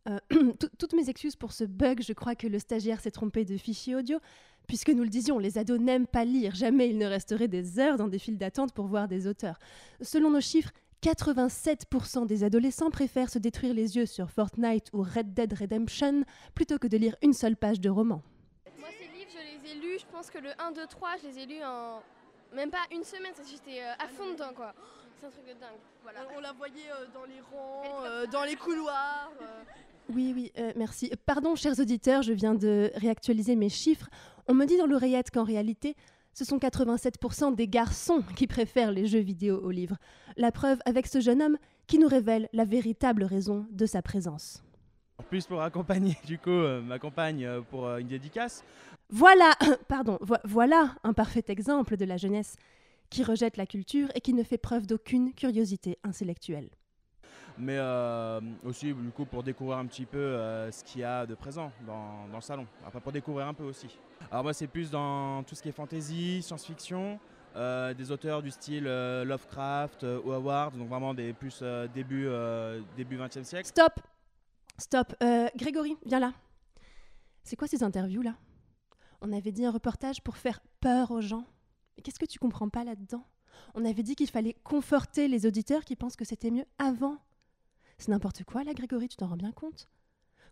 [0.08, 0.18] Euh,
[0.58, 3.56] tout- toutes mes excuses pour ce bug, je crois que le stagiaire s'est trompé de
[3.56, 4.18] fichier audio.
[4.66, 7.96] Puisque nous le disions, les ados n'aiment pas lire, jamais ils ne resteraient des heures
[7.96, 9.58] dans des files d'attente pour voir des auteurs.
[10.00, 10.70] Selon nos chiffres,
[11.02, 16.24] 87% des adolescents préfèrent se détruire les yeux sur Fortnite ou Red Dead Redemption
[16.54, 18.22] plutôt que de lire une seule page de roman.
[18.78, 21.28] Moi, ces livres, je les ai lus, je pense que le 1, 2, 3, je
[21.28, 22.00] les ai lus en
[22.54, 24.74] même pas une semaine, j'étais euh, à fond dedans, quoi.
[25.20, 25.78] C'est un truc de dingue.
[26.02, 26.20] Voilà.
[26.34, 29.30] On, on la voyait euh, dans les rangs, euh, dans les couloirs.
[29.42, 29.44] euh.
[30.12, 31.12] Oui, oui, euh, merci.
[31.24, 34.08] Pardon, chers auditeurs, je viens de réactualiser mes chiffres.
[34.48, 35.94] On me dit dans l'oreillette qu'en réalité,
[36.34, 39.98] ce sont 87% des garçons qui préfèrent les jeux vidéo aux livres.
[40.36, 44.64] La preuve avec ce jeune homme qui nous révèle la véritable raison de sa présence.
[45.18, 48.64] En plus pour accompagner du coup euh, ma compagne euh, pour euh, une dédicace.
[49.10, 49.52] Voilà,
[49.88, 52.56] pardon, vo- voilà un parfait exemple de la jeunesse
[53.10, 56.70] qui rejette la culture et qui ne fait preuve d'aucune curiosité intellectuelle.
[57.58, 61.26] Mais euh, aussi du coup pour découvrir un petit peu euh, ce qu'il y a
[61.26, 62.66] de présent dans, dans le salon.
[62.86, 63.98] Après pour découvrir un peu aussi.
[64.30, 67.18] Alors moi c'est plus dans tout ce qui est fantasy, science-fiction,
[67.56, 72.28] euh, des auteurs du style Lovecraft ou Howard, donc vraiment des plus début
[72.96, 73.68] début 20e siècle.
[73.68, 74.00] Stop
[74.78, 75.14] Stop
[75.56, 76.32] Grégory, viens là.
[77.42, 78.36] C'est quoi ces interviews là?
[79.20, 81.44] On avait dit un reportage pour faire peur aux gens.
[82.02, 83.26] Qu'est-ce que tu comprends pas là-dedans?
[83.74, 87.18] On avait dit qu'il fallait conforter les auditeurs qui pensent que c'était mieux avant.
[87.98, 89.88] C'est n'importe quoi là, Grégory, tu t'en rends bien compte?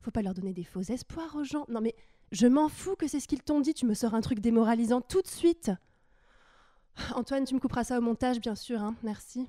[0.02, 1.64] Faut pas leur donner des faux espoirs aux gens.
[1.68, 1.94] Non mais
[2.30, 5.00] je m'en fous que c'est ce qu'ils t'ont dit, tu me sors un truc démoralisant
[5.00, 5.70] tout de suite.
[7.14, 9.46] Antoine, tu me couperas ça au montage, bien sûr, hein, merci.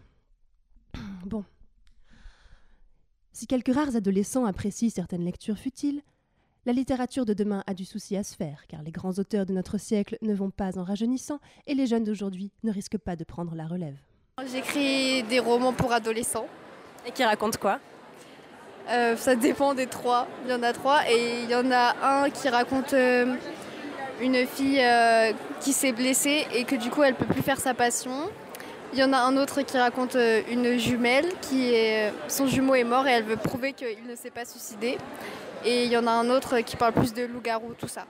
[1.26, 1.44] Bon.
[3.32, 6.02] Si quelques rares adolescents apprécient certaines lectures futiles,
[6.70, 9.54] la littérature de demain a du souci à se faire, car les grands auteurs de
[9.54, 13.24] notre siècle ne vont pas en rajeunissant et les jeunes d'aujourd'hui ne risquent pas de
[13.24, 13.96] prendre la relève.
[14.52, 16.46] J'écris des romans pour adolescents.
[17.08, 17.80] Et qui racontent quoi?
[18.88, 20.28] Euh, Ça dépend des trois.
[20.46, 23.34] Il y en a trois et il y en a un qui raconte euh,
[24.22, 27.74] une fille euh, qui s'est blessée et que du coup elle peut plus faire sa
[27.74, 28.30] passion.
[28.94, 32.76] Il y en a un autre qui raconte euh, une jumelle qui est son jumeau
[32.76, 35.00] est mort et elle veut prouver qu'il ne s'est pas suicidé.
[35.66, 38.08] Et il y en a un autre qui parle plus de loup-garou, tout ça.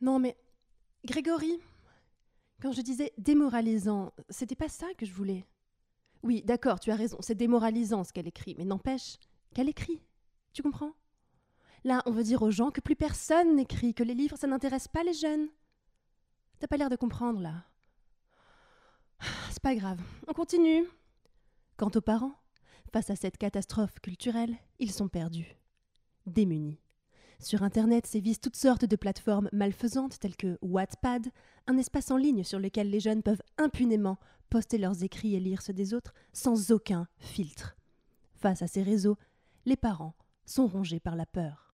[0.00, 0.36] Non mais,
[1.04, 1.58] Grégory,
[2.60, 5.46] quand je disais démoralisant, c'était pas ça que je voulais.
[6.22, 9.16] Oui, d'accord, tu as raison, c'est démoralisant ce qu'elle écrit, mais n'empêche
[9.54, 10.02] qu'elle écrit.
[10.52, 10.92] Tu comprends?
[11.84, 14.88] Là, on veut dire aux gens que plus personne n'écrit, que les livres, ça n'intéresse
[14.88, 15.48] pas les jeunes.
[16.58, 17.64] T'as pas l'air de comprendre, là.
[19.50, 20.84] C'est pas grave, on continue.
[21.76, 22.34] Quant aux parents,
[22.92, 25.56] face à cette catastrophe culturelle, ils sont perdus,
[26.26, 26.80] démunis.
[27.38, 31.28] Sur Internet sévissent toutes sortes de plateformes malfaisantes telles que Wattpad,
[31.66, 34.18] un espace en ligne sur lequel les jeunes peuvent impunément
[34.48, 37.76] poster leurs écrits et lire ceux des autres sans aucun filtre.
[38.34, 39.16] Face à ces réseaux,
[39.66, 40.14] les parents
[40.44, 41.74] sont rongés par la peur.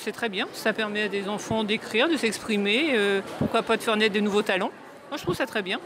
[0.00, 3.82] C'est très bien, ça permet à des enfants d'écrire, de s'exprimer, euh, pourquoi pas de
[3.82, 4.70] faire naître de nouveaux talents.
[5.08, 5.80] Moi je trouve ça très bien.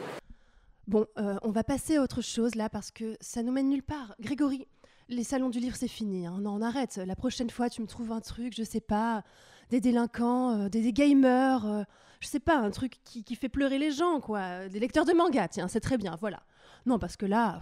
[0.86, 3.82] Bon, euh, on va passer à autre chose là parce que ça nous mène nulle
[3.82, 4.14] part.
[4.20, 4.68] Grégory,
[5.08, 6.38] les salons du livre c'est fini, hein.
[6.40, 6.96] non on arrête.
[6.96, 9.22] La prochaine fois tu me trouves un truc, je sais pas,
[9.70, 11.82] des délinquants, euh, des, gamers, euh,
[12.20, 15.48] je sais pas, un truc qui, fait pleurer les gens quoi, des lecteurs de manga,
[15.48, 16.42] tiens, c'est très bien, voilà.
[16.86, 17.60] Non parce que là,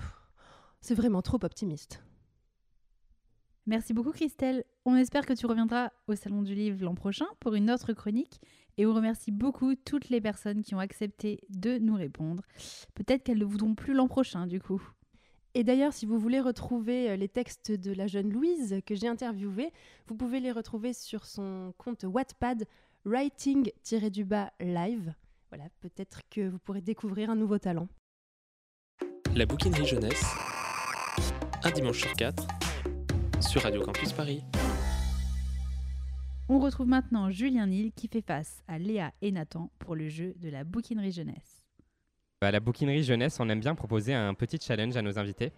[0.81, 2.03] C'est vraiment trop optimiste.
[3.67, 4.65] Merci beaucoup Christelle.
[4.85, 8.39] On espère que tu reviendras au Salon du Livre l'an prochain pour une autre chronique.
[8.77, 12.43] Et on remercie beaucoup toutes les personnes qui ont accepté de nous répondre.
[12.95, 14.83] Peut-être qu'elles ne voudront plus l'an prochain du coup.
[15.57, 19.07] Et d'ailleurs, si vous voulez retrouver euh, les textes de la jeune Louise que j'ai
[19.07, 19.73] interviewée,
[20.09, 22.67] vous pouvez les retrouver sur son compte Wattpad
[23.05, 25.15] writing-du-bas live.
[25.51, 27.87] Voilà, peut-être que vous pourrez découvrir un nouveau talent.
[29.37, 30.25] La bouquinerie jeunesse,
[31.63, 32.49] un dimanche sur quatre,
[33.41, 34.43] sur Radio Campus Paris.
[36.49, 40.35] On retrouve maintenant Julien Nil qui fait face à Léa et Nathan pour le jeu
[40.41, 41.54] de la bouquinerie jeunesse.
[42.45, 45.53] À la bouquinerie jeunesse, on aime bien proposer un petit challenge à nos invités.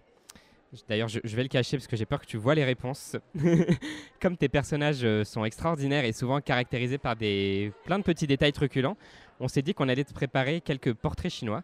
[0.87, 3.15] D'ailleurs, je, je vais le cacher parce que j'ai peur que tu vois les réponses.
[4.21, 8.51] Comme tes personnages euh, sont extraordinaires et souvent caractérisés par des, plein de petits détails
[8.51, 8.97] truculents,
[9.39, 11.63] on s'est dit qu'on allait te préparer quelques portraits chinois.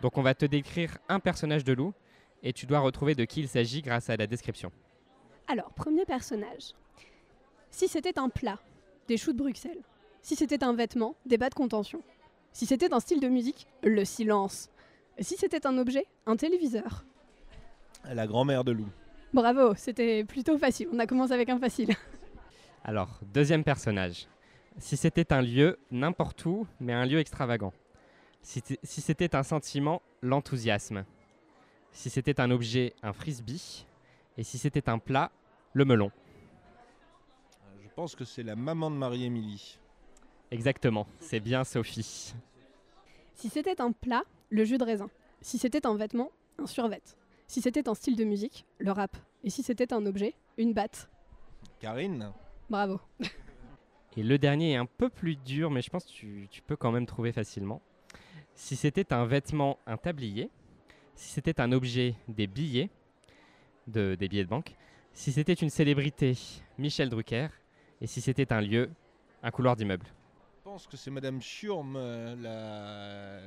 [0.00, 1.92] Donc on va te décrire un personnage de loup
[2.42, 4.70] et tu dois retrouver de qui il s'agit grâce à la description.
[5.46, 6.72] Alors, premier personnage.
[7.70, 8.58] Si c'était un plat,
[9.08, 9.82] des choux de Bruxelles.
[10.22, 12.02] Si c'était un vêtement, des bas de contention.
[12.54, 14.70] Si c'était un style de musique, le silence.
[15.18, 17.04] Si c'était un objet, un téléviseur.
[18.04, 18.86] La grand-mère de Lou.
[19.32, 20.88] Bravo, c'était plutôt facile.
[20.92, 21.90] On a commencé avec un facile.
[22.84, 24.28] Alors, deuxième personnage.
[24.78, 27.72] Si c'était un lieu, n'importe où, mais un lieu extravagant.
[28.40, 31.04] Si c'était un sentiment, l'enthousiasme.
[31.90, 33.84] Si c'était un objet, un frisbee.
[34.38, 35.32] Et si c'était un plat,
[35.72, 36.12] le melon.
[37.82, 39.80] Je pense que c'est la maman de Marie-Émilie.
[40.54, 42.32] Exactement, c'est bien Sophie.
[43.34, 45.10] Si c'était un plat, le jus de raisin.
[45.40, 47.02] Si c'était un vêtement, un survêt.
[47.48, 49.16] Si c'était un style de musique, le rap.
[49.42, 51.10] Et si c'était un objet, une batte.
[51.80, 52.30] Karine
[52.70, 53.00] Bravo.
[54.16, 56.76] Et le dernier est un peu plus dur, mais je pense que tu, tu peux
[56.76, 57.82] quand même trouver facilement.
[58.54, 60.50] Si c'était un vêtement, un tablier.
[61.16, 62.90] Si c'était un objet, des billets,
[63.88, 64.76] de, des billets de banque.
[65.14, 66.38] Si c'était une célébrité,
[66.78, 67.48] Michel Drucker.
[68.00, 68.88] Et si c'était un lieu,
[69.42, 70.06] un couloir d'immeuble.
[70.74, 73.38] Je pense que c'est Madame Schurm, euh, la...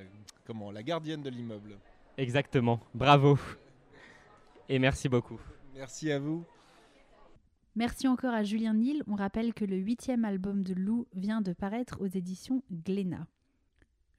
[0.45, 1.77] Comment, la gardienne de l'immeuble.
[2.15, 3.37] Exactement, bravo.
[4.69, 5.37] Et merci beaucoup.
[5.75, 6.45] Merci à vous.
[7.75, 9.03] Merci encore à Julien Nil.
[9.07, 13.27] On rappelle que le huitième album de Lou vient de paraître aux éditions Glénat.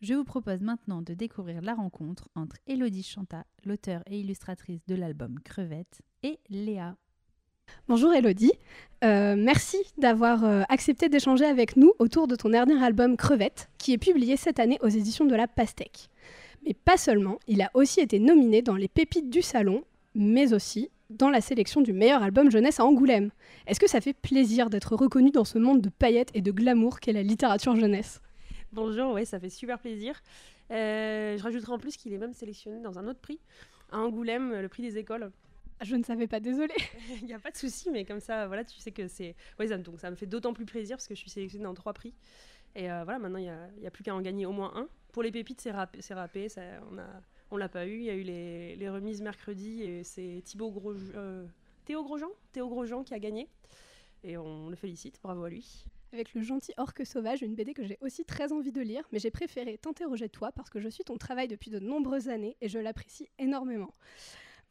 [0.03, 4.95] Je vous propose maintenant de découvrir la rencontre entre Elodie Chanta, l'auteure et illustratrice de
[4.95, 6.95] l'album Crevette, et Léa.
[7.89, 8.53] Bonjour Elodie,
[9.05, 13.93] Euh, merci d'avoir euh, accepté d'échanger avec nous autour de ton dernier album Crevette, qui
[13.93, 16.09] est publié cette année aux éditions de la Pastèque.
[16.67, 19.85] Mais pas seulement, il a aussi été nominé dans les pépites du salon,
[20.17, 23.31] mais aussi dans la sélection du meilleur album jeunesse à Angoulême.
[23.69, 26.99] Est-ce que ça fait plaisir d'être reconnu dans ce monde de paillettes et de glamour
[26.99, 28.21] qu'est la littérature jeunesse?
[28.73, 30.21] Bonjour, ouais, ça fait super plaisir.
[30.73, 33.39] Euh, je rajouterai en plus qu'il est même sélectionné dans un autre prix,
[33.93, 35.31] à Angoulême, le prix des écoles.
[35.83, 36.75] Je ne savais pas, désolée.
[37.21, 39.37] Il n'y a pas de souci, mais comme ça, voilà, tu sais que c'est.
[39.59, 41.75] Ouais, ça, donc ça me fait d'autant plus plaisir parce que je suis sélectionnée dans
[41.75, 42.15] trois prix.
[42.75, 44.53] Et euh, voilà, maintenant, il n'y a, il y a plus qu'à en gagner au
[44.53, 44.89] moins un.
[45.13, 47.07] Pour les pépites, c'est râpé, c'est râpé ça, on a,
[47.51, 47.99] on l'a pas eu.
[47.99, 51.47] Il y a eu les, les remises mercredi et c'est Thibaut Gros, euh,
[51.85, 53.49] Théo Grosjean, Théo Grosjean qui a gagné.
[54.25, 55.85] Et on le félicite, bravo à lui.
[56.13, 59.19] Avec le gentil orque sauvage, une BD que j'ai aussi très envie de lire, mais
[59.19, 62.69] j'ai préféré t'interroger toi parce que je suis ton travail depuis de nombreuses années et
[62.69, 63.95] je l'apprécie énormément.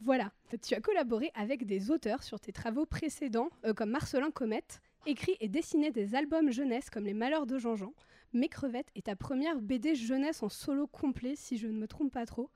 [0.01, 0.31] Voilà,
[0.61, 5.35] tu as collaboré avec des auteurs sur tes travaux précédents, euh, comme Marcelin Comète, écrit
[5.39, 7.93] et dessiné des albums jeunesse comme Les Malheurs de Jean-Jean.
[8.31, 12.13] Mes crevettes est ta première BD jeunesse en solo complet, si je ne me trompe
[12.13, 12.51] pas trop.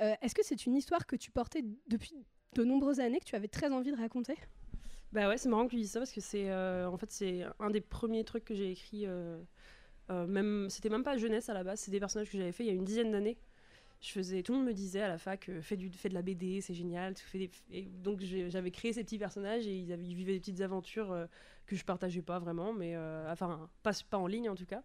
[0.00, 3.36] Euh, Est-ce que c'est une histoire que tu portais depuis de nombreuses années, que tu
[3.36, 4.36] avais très envie de raconter?
[5.10, 7.44] Bah ouais, c'est marrant que tu dises ça parce que c'est euh, en fait c'est
[7.60, 9.06] un des premiers trucs que j'ai écrit.
[10.10, 12.66] même c'était même pas jeunesse à la base, c'est des personnages que j'avais fait il
[12.66, 13.38] y a une dizaine d'années.
[14.04, 16.14] Je faisais, tout le monde me disait à la fac, euh, fais du, fais de
[16.14, 17.14] la BD, c'est génial.
[18.02, 21.24] donc j'avais créé ces petits personnages et ils, vivaient des petites aventures euh,
[21.64, 24.82] que je partageais pas vraiment, mais euh, enfin pas, en ligne en tout cas.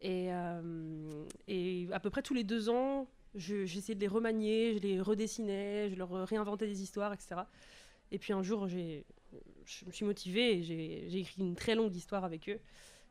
[0.00, 5.02] Et, à peu près tous les deux ans, je- j'essayais de les remanier, je les
[5.02, 7.42] redessinais, je leur réinventais des histoires, etc.
[8.10, 9.02] Et puis un jour, je
[9.84, 12.60] me suis motivée et j'ai écrit une très longue histoire avec eux.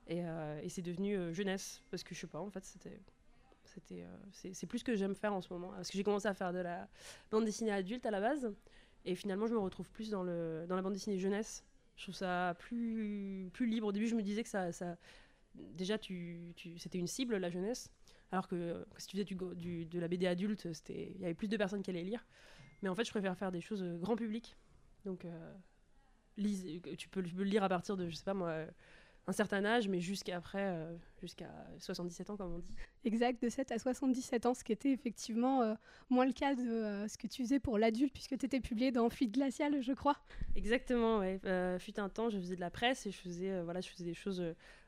[0.07, 0.21] Et,
[0.63, 2.99] et c'est devenu jeunesse, parce que je sais pas, en fait, c'était.
[3.91, 5.69] Euh, c'est plus ce que j'aime faire en ce moment.
[5.69, 6.87] Parce que j'ai commencé à faire de la
[7.31, 8.53] bande dessinée adulte à la base.
[9.05, 11.63] Et finalement, je me retrouve plus dans, le, dans la bande dessinée jeunesse.
[11.95, 13.87] Je trouve ça plus, plus libre.
[13.87, 14.69] Au début, je me disais que ça.
[15.53, 17.89] déjà, tu, c'était une cible, la jeunesse.
[18.31, 19.23] Alors que, si tu faisais
[19.55, 22.25] du, de la BD adulte, il y avait plus de personnes qui allaient lire.
[22.81, 24.57] Mais en fait, je préfère faire des choses euh, grand public.
[25.05, 25.53] Donc, euh,
[26.97, 28.65] tu, peux, le lire à partir de, je sais pas moi,
[29.27, 30.87] un certain âge, mais jusqu'à après,
[31.21, 31.49] jusqu'à
[31.79, 32.75] 77 ans, comme on dit.
[33.05, 35.75] Exact, de 7 à 77 ans, ce qui était effectivement euh,
[36.09, 38.91] moins le cas de euh, ce que tu faisais pour l'adulte, puisque tu étais publié
[38.91, 40.17] dans Fluide Glacial, je crois.
[40.55, 41.39] Exactement, ouais.
[41.77, 44.15] fut un temps, je faisais de la presse et je faisais, voilà, je faisais des
[44.15, 44.43] choses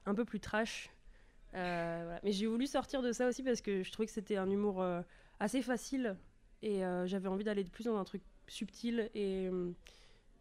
[0.08, 0.90] un peu plus trash.
[1.54, 4.84] Mais j'ai voulu sortir de ça aussi parce que je trouvais que c'était un humour
[5.40, 6.16] assez facile
[6.64, 9.48] et j'avais envie d'aller de plus dans un truc subtil et,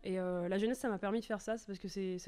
[0.02, 2.18] la jeunesse, ça m'a permis de faire ça, c'est parce que c'est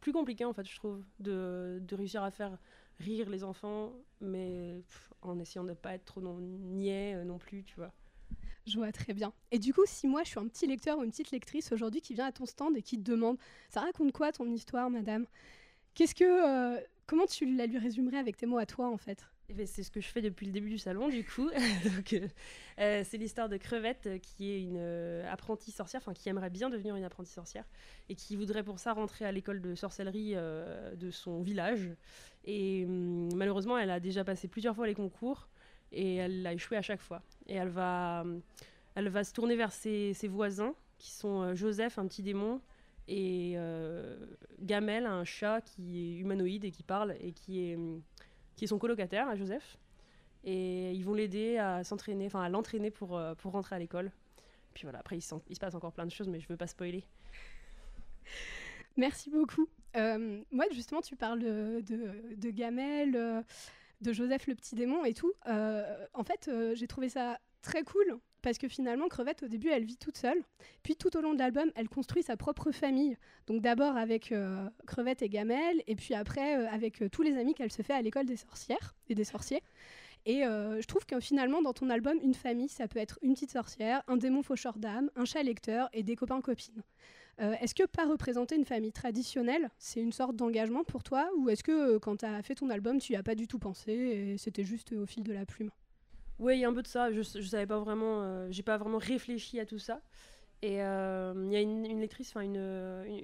[0.00, 2.56] plus compliqué en fait, je trouve, de réussir à faire
[3.00, 4.82] rire les enfants, mais
[5.22, 7.92] en essayant de ne pas être trop non, niais euh, non plus, tu vois.
[8.66, 9.32] Je vois très bien.
[9.50, 12.00] Et du coup, si moi je suis un petit lecteur ou une petite lectrice aujourd'hui
[12.00, 13.38] qui vient à ton stand et qui te demande,
[13.68, 15.26] ça raconte quoi ton histoire, madame?
[15.94, 19.26] Qu'est-ce que, euh, comment tu la lui résumerais avec tes mots à toi en fait?
[19.50, 21.50] Eh ben, c'est ce que je fais depuis le début du salon, du coup.
[22.12, 22.28] Euh,
[22.80, 24.80] euh, c'est l'histoire de Crevette, euh, qui est une
[25.30, 27.64] apprentie sorcière, enfin qui aimerait bien devenir une apprentie sorcière,
[28.08, 31.90] et qui voudrait pour ça rentrer à l'école de sorcellerie de son village.
[32.44, 35.48] Et hum, malheureusement, elle a déjà passé plusieurs fois les concours,
[35.92, 37.22] et elle a échoué à chaque fois.
[37.46, 38.40] Et elle va, hum,
[38.94, 42.60] elle va se tourner vers ses, voisins, qui sont Joseph, un petit démon,
[43.08, 43.56] et
[44.60, 48.02] Gamel, un chat qui est humanoïde et qui parle, et qui est hum,
[48.60, 49.78] qui est son colocataire à Joseph.
[50.44, 54.12] Et ils vont l'aider à s'entraîner, enfin à l'entraîner pour, euh, pour rentrer à l'école.
[54.74, 57.02] Puis voilà, après il, se passe encore plein de choses, mais je veux pas spoiler.
[58.98, 59.66] Merci beaucoup.
[59.96, 61.82] Euh, moi, justement, tu parles de,
[62.36, 63.42] de, Gamel, euh,
[64.00, 65.32] de Joseph le petit démon et tout.
[65.46, 69.96] en fait, j'ai trouvé ça très cool parce que finalement, Crevette, au début, elle vit
[69.96, 70.42] toute seule.
[70.82, 73.16] Puis tout au long de l'album, elle construit sa propre famille.
[73.46, 77.36] Donc d'abord avec euh, Crevette et Gamel, et puis après euh, avec euh, tous les
[77.36, 79.62] amis qu'elle se fait à l'école des sorcières et des sorciers.
[80.26, 83.52] Et je trouve que finalement, dans ton album, une famille, ça peut être une petite
[83.52, 86.82] sorcière, un démon faucheur d'âme, un chat lecteur et des copains-copines.
[87.60, 91.62] Est-ce que pas représenter une famille traditionnelle, c'est une sorte d'engagement pour toi Ou est-ce
[91.62, 94.38] que quand tu as fait ton album, tu n'y as pas du tout pensé et
[94.38, 95.70] c'était juste au fil de la plume?
[96.40, 97.12] Oui, il y a un peu de ça.
[97.12, 100.00] Je, je savais pas vraiment, euh, pas vraiment réfléchi à tout ça.
[100.62, 102.56] Et euh, il y a une, lectrice, enfin une,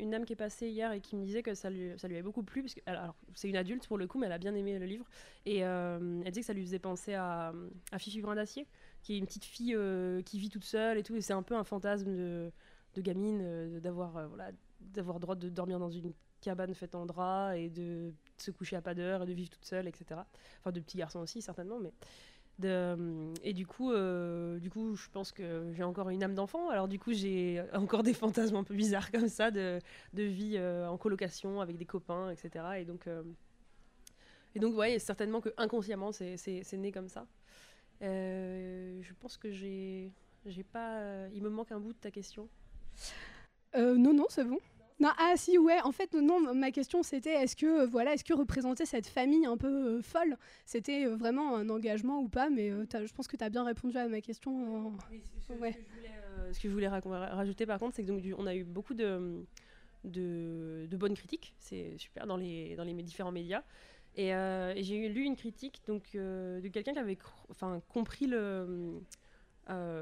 [0.01, 2.15] une, dame qui est passée hier et qui me disait que ça lui, ça lui
[2.15, 2.63] avait beaucoup plu.
[2.63, 4.87] Parce que, alors, c'est une adulte pour le coup, mais elle a bien aimé le
[4.87, 5.07] livre.
[5.47, 7.55] Et euh, elle disait que ça lui faisait penser à,
[7.91, 8.67] à Fifi Brin d'Acier,
[9.03, 9.77] qui est une petite fille
[10.25, 11.17] qui vit toute seule et tout.
[11.17, 12.53] Et c'est un peu un fantasme de,
[12.97, 17.71] de gamine, d'avoir voilà, d'avoir droit de dormir dans une cabane faite en drap et
[17.71, 20.21] de se coucher à pas d'heure et de vivre toute seule, etc.
[20.61, 21.79] Enfin, de petits garçons aussi, certainement.
[21.79, 21.93] mais
[22.63, 26.71] et du coup, euh, du coup, je pense que j'ai encore une âme d'enfant.
[26.71, 29.79] Alors du coup, j'ai encore des fantasmes un peu bizarres comme ça de,
[30.15, 32.65] de vie euh, en colocation avec des copains, etc.
[32.79, 33.23] Et donc, euh,
[34.55, 37.27] et donc, ouais, certainement que inconsciemment, c'est né comme ça.
[38.01, 40.13] je pense que j'ai,
[40.47, 41.29] j'ai pas.
[41.35, 42.49] il me manque un bout de ta question.
[43.75, 44.59] Non, non, c'est bon.
[44.99, 48.25] Non, ah si, ouais, en fait, non, ma question c'était est-ce que, euh, voilà, est-ce
[48.25, 52.49] que représenter cette famille un peu euh, folle, c'était euh, vraiment un engagement ou pas
[52.49, 54.97] Mais je pense que tu as bien répondu à ma question.
[56.53, 59.45] ce, que je voulais, rajouter par contre, c'est que donc, on a eu beaucoup de,
[60.05, 63.65] de, bonnes critiques, c'est super, dans les, dans les différents médias.
[64.17, 64.31] Et,
[64.83, 67.19] j'ai lu une critique donc, de quelqu'un qui avait
[67.93, 68.99] compris le.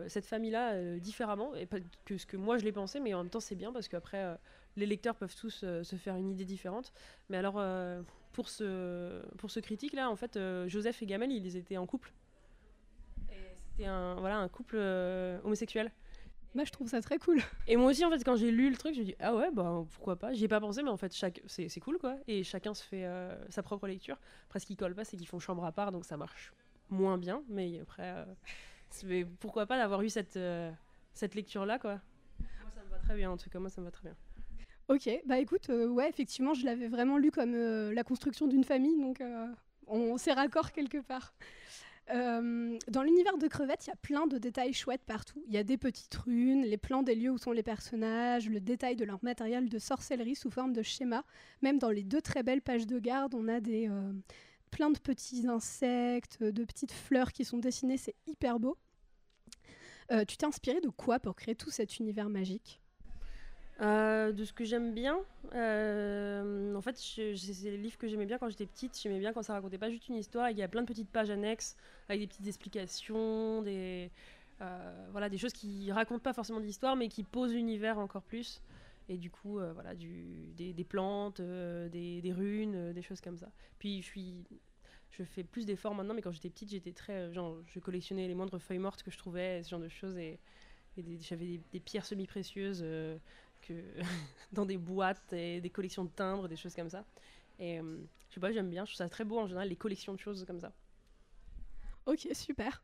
[0.09, 3.31] Cette famille-là différemment, et pas que ce que moi je l'ai pensé, mais en même
[3.31, 4.37] temps c'est bien parce qu'après
[4.77, 6.93] les lecteurs peuvent tous euh, se faire une idée différente.
[7.29, 8.03] Mais alors, euh,
[8.33, 12.13] pour ce, pour ce critique-là, en fait, euh, Joseph et Gamel, ils étaient en couple.
[13.71, 14.77] c'était un, voilà, un couple
[15.45, 15.93] homosexuel.
[16.55, 17.41] Moi, je trouve ça très cool.
[17.67, 19.51] Et moi aussi, en fait, quand j'ai lu le truc, je me dis ah ouais,
[19.51, 20.33] bah pourquoi pas?
[20.33, 21.43] J'y ai pas pensé, mais en fait, chaque...
[21.47, 22.17] c'est cool quoi.
[22.29, 23.09] Et chacun se fait
[23.49, 24.17] sa propre lecture.
[24.47, 26.53] Après, ce qui colle pas, c'est qu'ils font chambre à part, donc ça marche
[26.91, 27.43] moins bien.
[27.49, 28.25] Mais après,
[29.41, 30.39] pourquoi pas d'avoir eu cette,
[31.13, 32.01] cette lecture là quoi.
[32.41, 34.17] Moi, ça me va très bien, en tout cas, moi, ça me va très bien.
[34.89, 38.65] Ok, bah écoute, euh, ouais, effectivement, je l'avais vraiment lu comme euh, la construction d'une
[38.65, 39.47] famille, donc euh,
[39.87, 41.35] on s'est raccord quelque part.
[42.07, 45.43] dans l'univers de Crevette, il y a plein de détails chouettes partout.
[45.47, 48.61] Il y a des petites runes, les plans des lieux où sont les personnages, le
[48.61, 51.25] détail de leur matériel de sorcellerie sous forme de schéma.
[51.63, 53.89] Même dans les deux très belles pages de garde, on a des,
[54.75, 58.77] plein de petits insectes, de petites fleurs qui sont dessinées, c'est hyper beau.
[60.11, 62.81] tu t'es inspiré de quoi pour créer tout cet univers magique?
[63.81, 65.19] Euh, de ce que j'aime bien,
[65.55, 68.99] euh, en fait, c'est les livres que j'aimais bien quand j'étais petite.
[69.01, 70.51] J'aimais bien quand ça racontait pas juste une histoire.
[70.51, 71.77] Il y a plein de petites pages annexes
[72.09, 74.11] avec des petites explications, des,
[74.61, 78.61] euh, voilà, des choses qui racontent pas forcément d'histoire, mais qui posent l'univers encore plus.
[79.09, 83.51] Et du coup, voilà, du, des, plantes, des, des, runes, des choses comme ça.
[83.79, 84.45] Puis je suis,
[85.11, 88.35] je fais plus d'efforts maintenant, mais quand j'étais petite, j'étais très, genre, je collectionnais les
[88.35, 90.39] moindres feuilles mortes que je trouvais, ce genre de choses, et,
[91.21, 92.85] j'avais des, pierres semi précieuses
[93.63, 93.75] que
[94.53, 97.05] dans des boîtes et des collections de timbres, des choses comme ça.
[97.59, 97.99] Et euh,
[98.29, 100.19] je sais pas, j'aime bien, je trouve ça très beau en général, les collections de
[100.19, 100.73] choses comme ça.
[102.07, 102.83] Ok, super.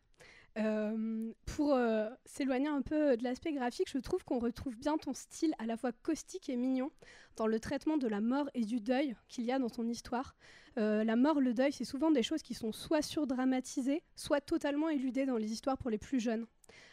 [0.58, 5.14] Euh, pour euh, s'éloigner un peu de l'aspect graphique, je trouve qu'on retrouve bien ton
[5.14, 6.90] style à la fois caustique et mignon
[7.36, 10.34] dans le traitement de la mort et du deuil qu'il y a dans ton histoire.
[10.78, 14.88] Euh, la mort, le deuil, c'est souvent des choses qui sont soit surdramatisées, soit totalement
[14.88, 16.46] éludées dans les histoires pour les plus jeunes.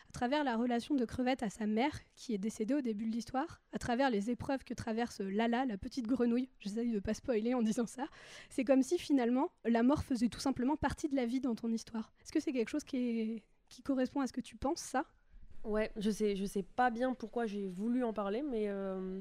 [0.09, 3.11] À travers la relation de Crevette à sa mère, qui est décédée au début de
[3.11, 7.53] l'histoire, à travers les épreuves que traverse Lala, la petite grenouille, j'essaye de pas spoiler
[7.53, 8.07] en disant ça,
[8.49, 11.71] c'est comme si finalement la mort faisait tout simplement partie de la vie dans ton
[11.71, 12.13] histoire.
[12.21, 13.43] Est-ce que c'est quelque chose qui
[13.84, 15.05] correspond à ce que tu penses, ça?
[15.67, 19.19] Ouais, je sais, je sais pas bien pourquoi j'ai voulu en parler, mais euh,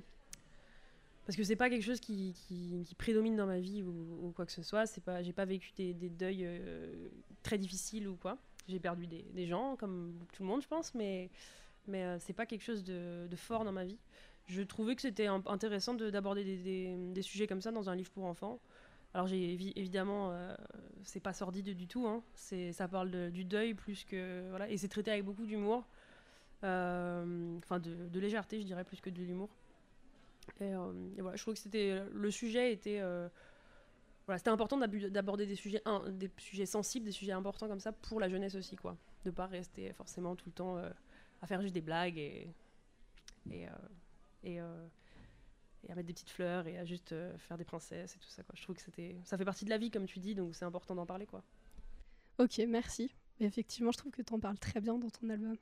[1.27, 2.35] parce que c'est pas quelque chose qui,
[2.97, 4.87] prédomine dans ma vie ou, quoi que ce soit.
[4.87, 7.09] C'est pas, j'ai pas vécu des, deuils euh,
[7.43, 8.39] très difficiles ou quoi.
[8.69, 11.31] J'ai perdu des, gens, comme tout le monde, je pense, mais
[11.89, 13.99] mais euh, c'est pas quelque chose de, fort dans ma vie.
[14.47, 18.25] Je trouvais que c'était intéressant de- d'aborder des, sujets comme ça dans un livre pour
[18.25, 18.61] enfants.
[19.15, 20.55] Alors j'ai évi- évidemment, euh,
[21.03, 22.07] c'est pas sordide du tout.
[22.07, 22.23] Hein.
[22.35, 25.85] C'est, ça parle du deuil plus que voilà, et c'est traité avec beaucoup d'humour,
[26.65, 29.51] Euh, enfin de légèreté, je dirais plus que de l'humour.
[30.61, 33.29] Euh, et voilà, je trouve que le sujet était euh,
[34.37, 38.77] c'était important d'aborder des sujets sensibles, des sujets importants comme ça pour la jeunesse aussi
[38.77, 40.91] quoi, de pas rester forcément tout le temps euh,
[41.43, 42.49] à faire juste des blagues et
[43.53, 43.71] à
[45.95, 48.43] mettre des petites fleurs et à juste faire des princesses et tout ça.
[48.55, 48.83] Je trouve que
[49.25, 51.29] ça fait partie de la vie comme tu dis donc c'est important d'en parler.
[52.39, 53.15] Ok, merci.
[53.39, 55.57] Effectivement, je trouve que tu en parles très bien dans ton album.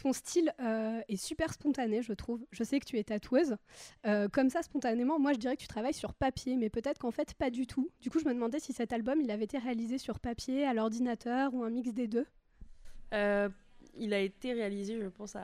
[0.00, 2.42] Ton style euh, est super spontané, je trouve.
[2.52, 3.56] Je sais que tu es tatoueuse.
[4.06, 7.10] Euh, comme ça, spontanément, moi, je dirais que tu travailles sur papier, mais peut-être qu'en
[7.10, 7.90] fait, pas du tout.
[8.00, 10.72] Du coup, je me demandais si cet album, il avait été réalisé sur papier, à
[10.72, 12.24] l'ordinateur ou un mix des deux.
[13.12, 13.50] Euh,
[13.98, 15.36] il a été réalisé, je pense,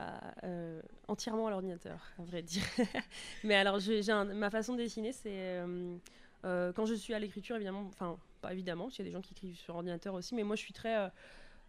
[1.07, 2.63] entièrement à l'ordinateur, à vrai dire.
[3.45, 3.79] Mais alors,
[4.09, 5.61] un- ma façon de dessiner, c'est
[6.43, 9.35] quand je suis à l'écriture, évidemment, enfin, pas évidemment, qu'il y a des gens qui
[9.35, 11.11] écrivent sur ordinateur aussi, mais moi, je suis très.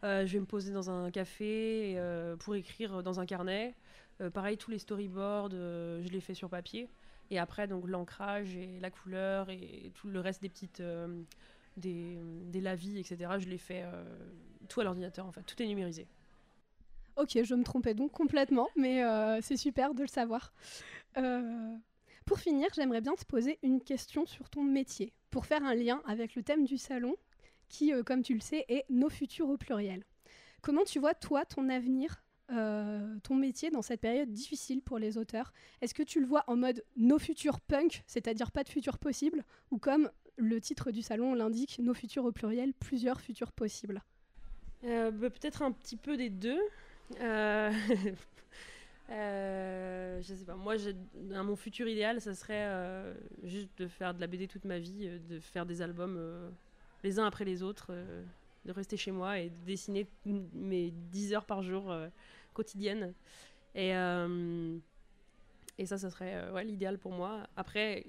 [0.04, 3.76] Euh, je vais me poser dans un café euh, pour écrire dans un carnet.
[4.22, 6.90] Euh, pareil, tous les storyboards, je les fais sur papier.
[7.30, 10.82] Et après, donc l'ancrage et la couleur et tout le reste des petites.
[11.76, 13.32] des, des lavis, etc.
[13.40, 13.84] Je les fais
[14.70, 15.44] tout à l'ordinateur, en fait.
[15.44, 16.08] Tout est numérisé.
[17.18, 19.02] Ok, je me trompais donc complètement, mais
[19.42, 20.54] c'est super de le savoir.
[22.26, 26.02] Pour finir, j'aimerais bien te poser une question sur ton métier, pour faire un lien
[26.06, 27.16] avec le thème du salon,
[27.70, 30.04] qui, euh, comme tu le sais, est nos futurs au pluriel.
[30.62, 35.18] Comment tu vois, toi, ton avenir, euh, ton métier dans cette période difficile pour les
[35.18, 35.54] auteurs?
[35.82, 39.44] Est-ce que tu le vois en mode nos futurs punk, c'est-à-dire pas de futur possible,
[39.72, 44.02] ou comme le titre du salon l'indique, nos futurs au pluriel, plusieurs futurs possibles?
[44.84, 46.60] Euh, bah, Peut-être un petit peu des deux.
[47.22, 47.72] Euh,
[49.10, 50.56] je sais pas.
[50.56, 50.76] Moi,
[51.34, 55.10] un- mon futur idéal, ça serait juste de faire de la BD toute ma vie,
[55.30, 56.52] de faire des albums
[57.08, 58.24] les uns après les autres, euh,
[58.66, 62.10] de rester chez moi et de dessiner mes 10 heures par jour euh,
[62.54, 63.14] quotidiennes.
[63.76, 64.78] Et, euh,
[65.78, 67.48] et ça, ça serait ouais, l'idéal pour moi.
[67.56, 68.06] Après,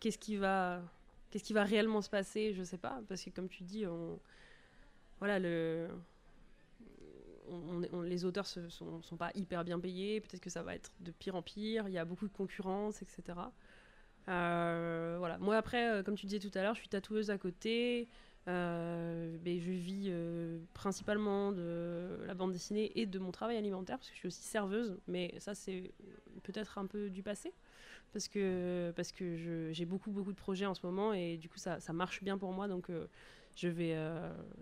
[0.00, 0.82] qu'est-ce qui va,
[1.30, 4.18] qu'est-ce qui va réellement se passer Je sais pas, parce que comme tu dis, on,
[5.18, 5.88] voilà, le,
[7.48, 10.20] on- on- les auteurs ne sont, pas hyper bien payés.
[10.20, 11.88] Peut-être que ça va être de pire en pire.
[11.88, 13.22] Il y a beaucoup de concurrence, etc.
[14.26, 15.38] Voilà.
[15.38, 18.08] Moi, après, comme tu disais tout à l'heure, je suis tatoueuse à côté.
[18.48, 23.98] Euh, mais je vis euh, principalement de la bande dessinée et de mon travail alimentaire
[23.98, 24.98] parce que je suis aussi serveuse.
[25.06, 25.92] Mais ça, c'est
[26.42, 27.52] peut-être un peu du passé
[28.12, 31.58] parce que, parce que j'ai beaucoup, beaucoup de projets en ce moment et du coup,
[31.58, 32.66] ça, ça marche bien pour moi.
[32.68, 33.06] Donc, euh,
[33.54, 33.96] je, vais,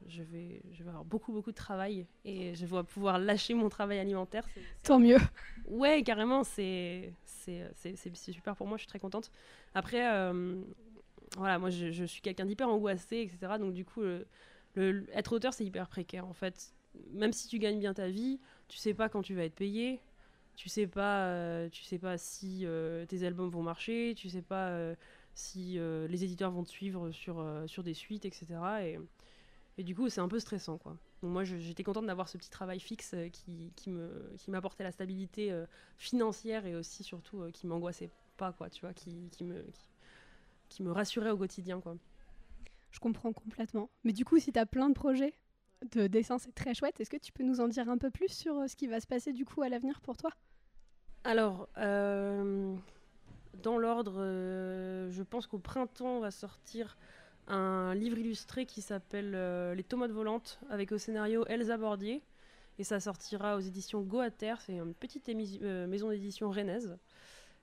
[0.09, 3.69] je, vais, je vais avoir beaucoup, beaucoup de travail et je vais pouvoir lâcher mon
[3.69, 4.47] travail alimentaire.
[4.83, 5.19] Tant mieux.
[5.67, 9.31] Ouais, carrément, c'est c'est- c'est- c'est- c'est super pour moi, je suis très contente.
[9.75, 10.05] Après,
[11.37, 13.59] voilà, moi je, suis quelqu'un d'hyper angoissé, etc.
[13.59, 14.03] Donc du coup,
[14.77, 16.75] être auteur, c'est hyper précaire en fait.
[17.13, 20.01] Même si tu gagnes bien ta vie, tu sais pas quand tu vas être payé,
[20.57, 24.43] tu sais pas, euh, tu sais pas si euh, tes albums vont marcher, tu sais
[24.43, 24.95] pas euh,
[25.35, 28.47] si les éditeurs vont te suivre sur, sur des suites, etc.
[28.83, 28.99] Et,
[29.79, 30.97] et du coup, c'est un peu stressant, quoi.
[31.23, 33.93] Donc moi, j'étais contente d'avoir ce petit travail fixe qui, qui
[34.37, 35.51] qui m'apportait la stabilité
[35.97, 38.69] financière et aussi surtout qui m'angoissait pas, quoi.
[38.69, 39.65] Tu vois, qui, qui me
[40.71, 41.97] qui me rassurait au quotidien, quoi.
[42.91, 43.91] Je comprends complètement.
[44.05, 45.35] Mais du coup, si tu as plein de projets
[45.93, 46.99] de dessin, c'est très chouette.
[47.01, 49.01] Est-ce que tu peux nous en dire un peu plus sur euh, ce qui va
[49.01, 50.31] se passer du coup à l'avenir pour toi?
[51.25, 52.75] Alors, euh,
[53.63, 56.97] dans l'ordre, euh, je pense qu'au printemps on va sortir
[57.47, 62.23] un livre illustré qui s'appelle euh, Les tomates volantes avec au scénario Elsa Bordier.
[62.79, 66.97] Et ça sortira aux éditions Go à Terre, c'est une petite maison d'édition rennaise.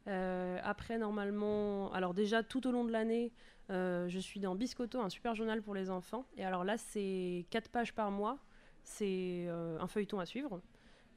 [0.08, 3.34] Euh, après, normalement, alors déjà tout au long de l'année,
[3.70, 6.26] euh, je suis dans Biscotto, un super journal pour les enfants.
[6.38, 8.38] Et alors là, c'est 4 pages par mois.
[8.84, 10.62] C'est euh, un feuilleton à suivre.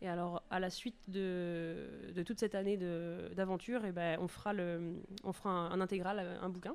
[0.03, 5.71] Et alors, à la suite de, toute cette année d'aventure, eh ben, on fera, un,
[5.71, 6.75] un intégral, un bouquin.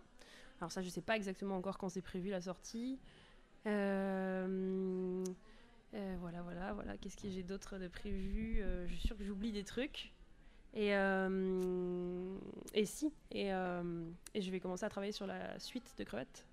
[0.60, 3.00] Alors ça, je ne sais pas exactement encore quand c'est prévu la sortie.
[3.64, 4.46] Voilà,
[6.44, 6.98] voilà, voilà.
[6.98, 8.64] Qu'est-ce que j'ai d'autre de prévu?
[8.86, 10.14] Je suis sûre que j'oublie des trucs.
[10.76, 12.38] Et, euh,
[12.74, 16.46] et si, et, euh, et je vais commencer à travailler sur la suite de Crevettes.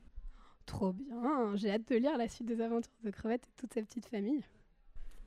[0.65, 3.83] Trop bien, j'ai hâte de lire la suite des aventures de Crevette et toute sa
[3.83, 4.45] petite famille.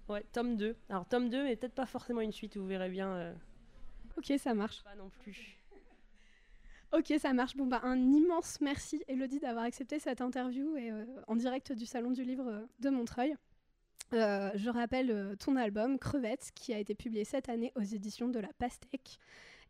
[0.08, 0.76] Ouais, tome 2.
[0.90, 3.10] Alors tome 2, mais peut-être pas forcément une suite, vous verrez bien.
[3.10, 3.34] euh,
[4.18, 4.82] Ok, ça marche.
[4.84, 5.58] Pas non plus.
[6.94, 7.58] Ok, ça marche.
[7.58, 11.86] Bon, bah, un immense merci, Elodie, d'avoir accepté cette interview et, euh, en direct du
[11.86, 13.36] Salon du Livre de Montreuil.
[14.14, 18.30] Euh, je rappelle euh, ton album Crevettes qui a été publié cette année aux éditions
[18.30, 19.20] de la Pastèque.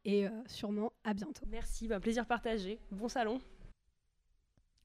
[0.04, 1.46] Et euh, sûrement à bientôt.
[1.50, 2.80] Merci, bah, plaisir partagé.
[2.92, 3.40] Bon salon.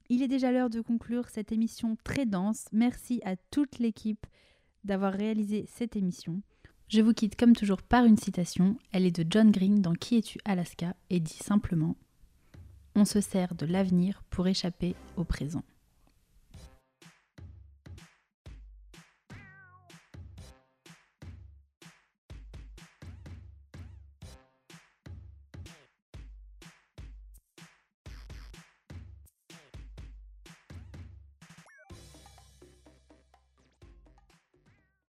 [0.08, 2.66] Il est déjà l'heure de conclure cette émission très dense.
[2.72, 4.26] Merci à toute l'équipe
[4.82, 6.42] d'avoir réalisé cette émission.
[6.88, 8.76] Je vous quitte comme toujours par une citation.
[8.92, 11.96] Elle est de John Green dans Qui es-tu Alaska et dit simplement
[12.96, 15.62] On se sert de l'avenir pour échapper au présent.